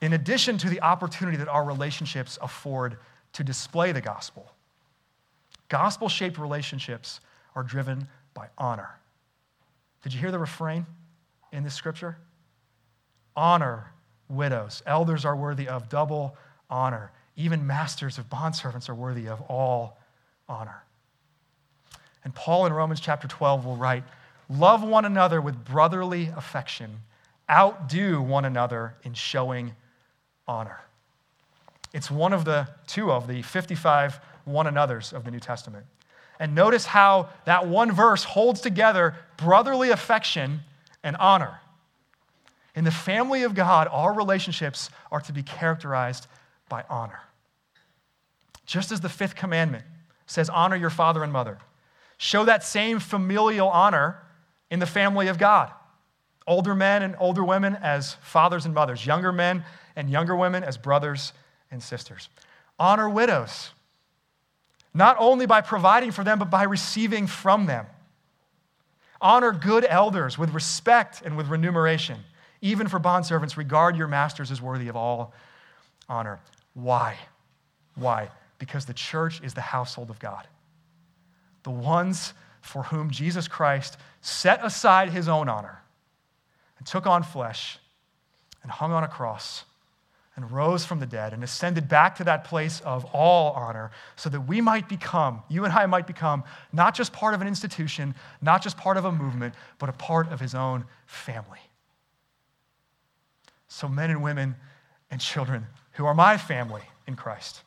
in 0.00 0.12
addition 0.12 0.58
to 0.58 0.68
the 0.68 0.80
opportunity 0.80 1.36
that 1.38 1.48
our 1.48 1.64
relationships 1.64 2.38
afford 2.40 2.98
to 3.32 3.42
display 3.42 3.90
the 3.92 4.00
gospel, 4.00 4.52
Gospel 5.68 6.08
shaped 6.08 6.38
relationships 6.38 7.20
are 7.54 7.62
driven 7.62 8.06
by 8.34 8.48
honor. 8.56 8.90
Did 10.02 10.12
you 10.14 10.20
hear 10.20 10.30
the 10.30 10.38
refrain 10.38 10.86
in 11.52 11.64
this 11.64 11.74
scripture? 11.74 12.16
Honor 13.34 13.92
widows. 14.28 14.82
Elders 14.86 15.24
are 15.24 15.34
worthy 15.34 15.68
of 15.68 15.88
double 15.88 16.36
honor. 16.70 17.10
Even 17.36 17.66
masters 17.66 18.18
of 18.18 18.30
bondservants 18.30 18.88
are 18.88 18.94
worthy 18.94 19.28
of 19.28 19.40
all 19.42 19.98
honor. 20.48 20.84
And 22.24 22.34
Paul 22.34 22.66
in 22.66 22.72
Romans 22.72 23.00
chapter 23.00 23.28
12 23.28 23.64
will 23.64 23.76
write 23.76 24.04
Love 24.48 24.84
one 24.84 25.04
another 25.04 25.40
with 25.40 25.64
brotherly 25.64 26.30
affection, 26.36 27.00
outdo 27.50 28.20
one 28.20 28.44
another 28.44 28.96
in 29.02 29.14
showing 29.14 29.74
honor. 30.46 30.80
It's 31.92 32.10
one 32.10 32.32
of 32.32 32.44
the 32.44 32.68
two 32.86 33.10
of 33.10 33.26
the 33.26 33.42
55 33.42 34.20
one 34.44 34.66
another's 34.66 35.12
of 35.12 35.24
the 35.24 35.30
New 35.30 35.40
Testament. 35.40 35.86
And 36.38 36.54
notice 36.54 36.86
how 36.86 37.30
that 37.44 37.66
one 37.66 37.90
verse 37.92 38.24
holds 38.24 38.60
together 38.60 39.16
brotherly 39.36 39.90
affection 39.90 40.60
and 41.02 41.16
honor. 41.16 41.60
In 42.74 42.84
the 42.84 42.90
family 42.90 43.42
of 43.42 43.54
God, 43.54 43.88
our 43.90 44.12
relationships 44.12 44.90
are 45.10 45.20
to 45.22 45.32
be 45.32 45.42
characterized 45.42 46.26
by 46.68 46.84
honor. 46.90 47.20
Just 48.66 48.92
as 48.92 49.00
the 49.00 49.08
fifth 49.08 49.34
commandment 49.34 49.84
says, 50.26 50.50
honor 50.50 50.76
your 50.76 50.90
father 50.90 51.22
and 51.24 51.32
mother, 51.32 51.58
show 52.18 52.44
that 52.44 52.64
same 52.64 52.98
familial 52.98 53.68
honor 53.68 54.18
in 54.70 54.78
the 54.78 54.86
family 54.86 55.28
of 55.28 55.38
God. 55.38 55.70
Older 56.46 56.74
men 56.74 57.02
and 57.02 57.16
older 57.18 57.44
women 57.44 57.76
as 57.76 58.14
fathers 58.22 58.64
and 58.66 58.74
mothers, 58.74 59.04
younger 59.04 59.32
men 59.32 59.64
and 59.96 60.08
younger 60.08 60.36
women 60.36 60.62
as 60.62 60.76
brothers 60.76 61.32
and 61.70 61.82
sisters. 61.82 62.28
Honor 62.78 63.08
widows 63.08 63.70
not 64.96 65.16
only 65.18 65.44
by 65.44 65.60
providing 65.60 66.10
for 66.10 66.24
them, 66.24 66.38
but 66.38 66.48
by 66.48 66.62
receiving 66.62 67.26
from 67.26 67.66
them. 67.66 67.84
Honor 69.20 69.52
good 69.52 69.84
elders 69.86 70.38
with 70.38 70.54
respect 70.54 71.20
and 71.22 71.36
with 71.36 71.48
remuneration. 71.48 72.18
Even 72.62 72.88
for 72.88 72.98
bondservants, 72.98 73.58
regard 73.58 73.96
your 73.96 74.08
masters 74.08 74.50
as 74.50 74.62
worthy 74.62 74.88
of 74.88 74.96
all 74.96 75.34
honor. 76.08 76.40
Why? 76.72 77.16
Why? 77.94 78.30
Because 78.58 78.86
the 78.86 78.94
church 78.94 79.42
is 79.42 79.52
the 79.52 79.60
household 79.60 80.08
of 80.08 80.18
God. 80.18 80.46
The 81.64 81.70
ones 81.70 82.32
for 82.62 82.84
whom 82.84 83.10
Jesus 83.10 83.48
Christ 83.48 83.98
set 84.22 84.64
aside 84.64 85.10
his 85.10 85.28
own 85.28 85.48
honor 85.48 85.82
and 86.78 86.86
took 86.86 87.06
on 87.06 87.22
flesh 87.22 87.78
and 88.62 88.70
hung 88.70 88.92
on 88.92 89.04
a 89.04 89.08
cross 89.08 89.64
and 90.36 90.50
rose 90.52 90.84
from 90.84 91.00
the 91.00 91.06
dead 91.06 91.32
and 91.32 91.42
ascended 91.42 91.88
back 91.88 92.16
to 92.16 92.24
that 92.24 92.44
place 92.44 92.80
of 92.80 93.06
all 93.06 93.52
honor 93.52 93.90
so 94.16 94.28
that 94.28 94.42
we 94.42 94.60
might 94.60 94.88
become, 94.88 95.42
you 95.48 95.64
and 95.64 95.72
I 95.72 95.86
might 95.86 96.06
become, 96.06 96.44
not 96.72 96.94
just 96.94 97.12
part 97.12 97.32
of 97.32 97.40
an 97.40 97.48
institution, 97.48 98.14
not 98.42 98.62
just 98.62 98.76
part 98.76 98.98
of 98.98 99.06
a 99.06 99.12
movement, 99.12 99.54
but 99.78 99.88
a 99.88 99.92
part 99.92 100.30
of 100.30 100.38
his 100.38 100.54
own 100.54 100.84
family. 101.06 101.60
So, 103.68 103.88
men 103.88 104.10
and 104.10 104.22
women 104.22 104.56
and 105.10 105.20
children 105.20 105.66
who 105.92 106.04
are 106.04 106.14
my 106.14 106.36
family 106.36 106.82
in 107.06 107.16
Christ, 107.16 107.62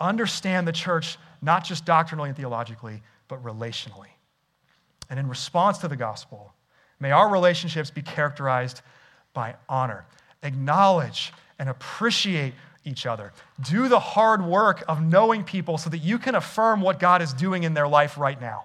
understand 0.00 0.66
the 0.66 0.72
church 0.72 1.16
not 1.40 1.64
just 1.64 1.84
doctrinally 1.84 2.28
and 2.28 2.36
theologically, 2.36 3.02
but 3.28 3.42
relationally. 3.44 4.08
And 5.08 5.18
in 5.18 5.28
response 5.28 5.78
to 5.78 5.88
the 5.88 5.96
gospel, 5.96 6.52
may 7.00 7.10
our 7.10 7.28
relationships 7.28 7.90
be 7.90 8.02
characterized 8.02 8.82
by 9.32 9.56
honor. 9.68 10.04
Acknowledge 10.42 11.32
and 11.58 11.68
appreciate 11.68 12.54
each 12.84 13.06
other. 13.06 13.32
Do 13.60 13.88
the 13.88 14.00
hard 14.00 14.44
work 14.44 14.84
of 14.88 15.02
knowing 15.02 15.44
people 15.44 15.78
so 15.78 15.90
that 15.90 15.98
you 15.98 16.18
can 16.18 16.34
affirm 16.34 16.80
what 16.80 16.98
God 16.98 17.22
is 17.22 17.32
doing 17.32 17.64
in 17.64 17.74
their 17.74 17.88
life 17.88 18.16
right 18.16 18.40
now. 18.40 18.64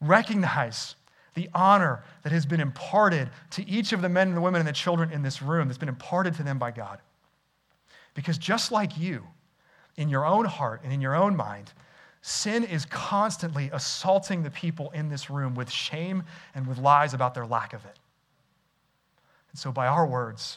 Recognize 0.00 0.96
the 1.34 1.48
honor 1.54 2.04
that 2.22 2.32
has 2.32 2.46
been 2.46 2.60
imparted 2.60 3.28
to 3.50 3.68
each 3.68 3.92
of 3.92 4.02
the 4.02 4.08
men 4.08 4.28
and 4.28 4.36
the 4.36 4.40
women 4.40 4.60
and 4.60 4.68
the 4.68 4.72
children 4.72 5.10
in 5.10 5.22
this 5.22 5.42
room, 5.42 5.68
that's 5.68 5.78
been 5.78 5.88
imparted 5.88 6.34
to 6.34 6.42
them 6.42 6.58
by 6.58 6.70
God. 6.70 7.00
Because 8.14 8.38
just 8.38 8.70
like 8.70 8.96
you, 8.96 9.24
in 9.96 10.08
your 10.08 10.24
own 10.24 10.44
heart 10.44 10.80
and 10.84 10.92
in 10.92 11.00
your 11.00 11.14
own 11.14 11.36
mind, 11.36 11.72
Sin 12.26 12.64
is 12.64 12.86
constantly 12.86 13.68
assaulting 13.70 14.44
the 14.44 14.50
people 14.50 14.90
in 14.92 15.10
this 15.10 15.28
room 15.28 15.54
with 15.54 15.70
shame 15.70 16.22
and 16.54 16.66
with 16.66 16.78
lies 16.78 17.12
about 17.12 17.34
their 17.34 17.44
lack 17.44 17.74
of 17.74 17.84
it. 17.84 17.98
And 19.50 19.58
so, 19.58 19.70
by 19.70 19.86
our 19.86 20.06
words 20.06 20.56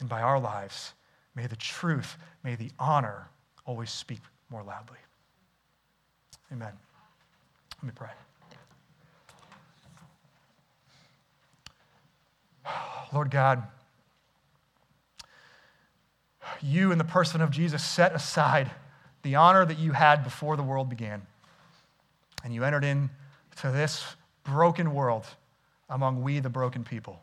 and 0.00 0.08
by 0.08 0.22
our 0.22 0.40
lives, 0.40 0.94
may 1.34 1.46
the 1.46 1.56
truth, 1.56 2.16
may 2.42 2.54
the 2.54 2.70
honor 2.78 3.28
always 3.66 3.90
speak 3.90 4.20
more 4.48 4.62
loudly. 4.62 4.96
Amen. 6.50 6.72
Let 7.82 7.84
me 7.84 7.92
pray. 7.94 8.08
Lord 13.12 13.30
God, 13.30 13.62
you 16.62 16.90
in 16.90 16.96
the 16.96 17.04
person 17.04 17.42
of 17.42 17.50
Jesus 17.50 17.84
set 17.84 18.14
aside 18.14 18.70
the 19.22 19.36
honor 19.36 19.64
that 19.64 19.78
you 19.78 19.92
had 19.92 20.24
before 20.24 20.56
the 20.56 20.62
world 20.62 20.88
began. 20.88 21.22
And 22.44 22.52
you 22.52 22.64
entered 22.64 22.84
into 22.84 23.10
this 23.64 24.04
broken 24.44 24.94
world 24.94 25.26
among 25.88 26.22
we, 26.22 26.40
the 26.40 26.50
broken 26.50 26.84
people. 26.84 27.22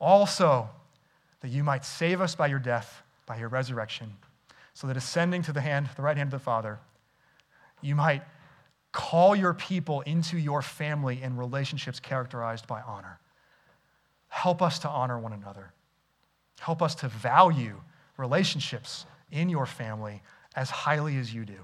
Also, 0.00 0.68
that 1.40 1.48
you 1.48 1.64
might 1.64 1.84
save 1.84 2.20
us 2.20 2.34
by 2.34 2.48
your 2.48 2.58
death, 2.58 3.02
by 3.26 3.38
your 3.38 3.48
resurrection, 3.48 4.12
so 4.74 4.86
that 4.86 4.96
ascending 4.96 5.42
to 5.42 5.52
the 5.52 5.60
hand, 5.60 5.88
the 5.96 6.02
right 6.02 6.16
hand 6.16 6.28
of 6.28 6.38
the 6.40 6.44
Father, 6.44 6.78
you 7.80 7.94
might 7.94 8.22
call 8.92 9.34
your 9.34 9.54
people 9.54 10.02
into 10.02 10.36
your 10.36 10.62
family 10.62 11.22
in 11.22 11.36
relationships 11.36 11.98
characterized 11.98 12.66
by 12.66 12.80
honor. 12.82 13.18
Help 14.28 14.62
us 14.62 14.78
to 14.80 14.88
honor 14.88 15.18
one 15.18 15.32
another. 15.32 15.72
Help 16.60 16.82
us 16.82 16.94
to 16.96 17.08
value 17.08 17.80
relationships 18.16 19.06
in 19.30 19.48
your 19.48 19.66
family 19.66 20.22
as 20.56 20.70
highly 20.70 21.16
as 21.18 21.32
you 21.32 21.44
do. 21.44 21.58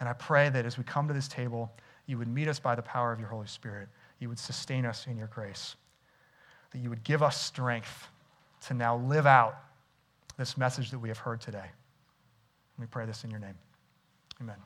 And 0.00 0.08
I 0.08 0.12
pray 0.14 0.48
that 0.48 0.66
as 0.66 0.78
we 0.78 0.84
come 0.84 1.08
to 1.08 1.14
this 1.14 1.28
table, 1.28 1.72
you 2.06 2.18
would 2.18 2.28
meet 2.28 2.48
us 2.48 2.58
by 2.58 2.74
the 2.74 2.82
power 2.82 3.12
of 3.12 3.20
your 3.20 3.28
Holy 3.28 3.46
Spirit. 3.46 3.88
You 4.18 4.28
would 4.28 4.38
sustain 4.38 4.84
us 4.84 5.06
in 5.06 5.16
your 5.16 5.28
grace. 5.28 5.76
That 6.72 6.78
you 6.78 6.90
would 6.90 7.04
give 7.04 7.22
us 7.22 7.40
strength 7.40 8.08
to 8.66 8.74
now 8.74 8.96
live 8.96 9.26
out 9.26 9.56
this 10.38 10.56
message 10.56 10.90
that 10.90 10.98
we 10.98 11.08
have 11.08 11.18
heard 11.18 11.40
today. 11.40 11.66
We 12.78 12.86
pray 12.86 13.06
this 13.06 13.24
in 13.24 13.30
your 13.30 13.40
name. 13.40 13.58
Amen. 14.40 14.56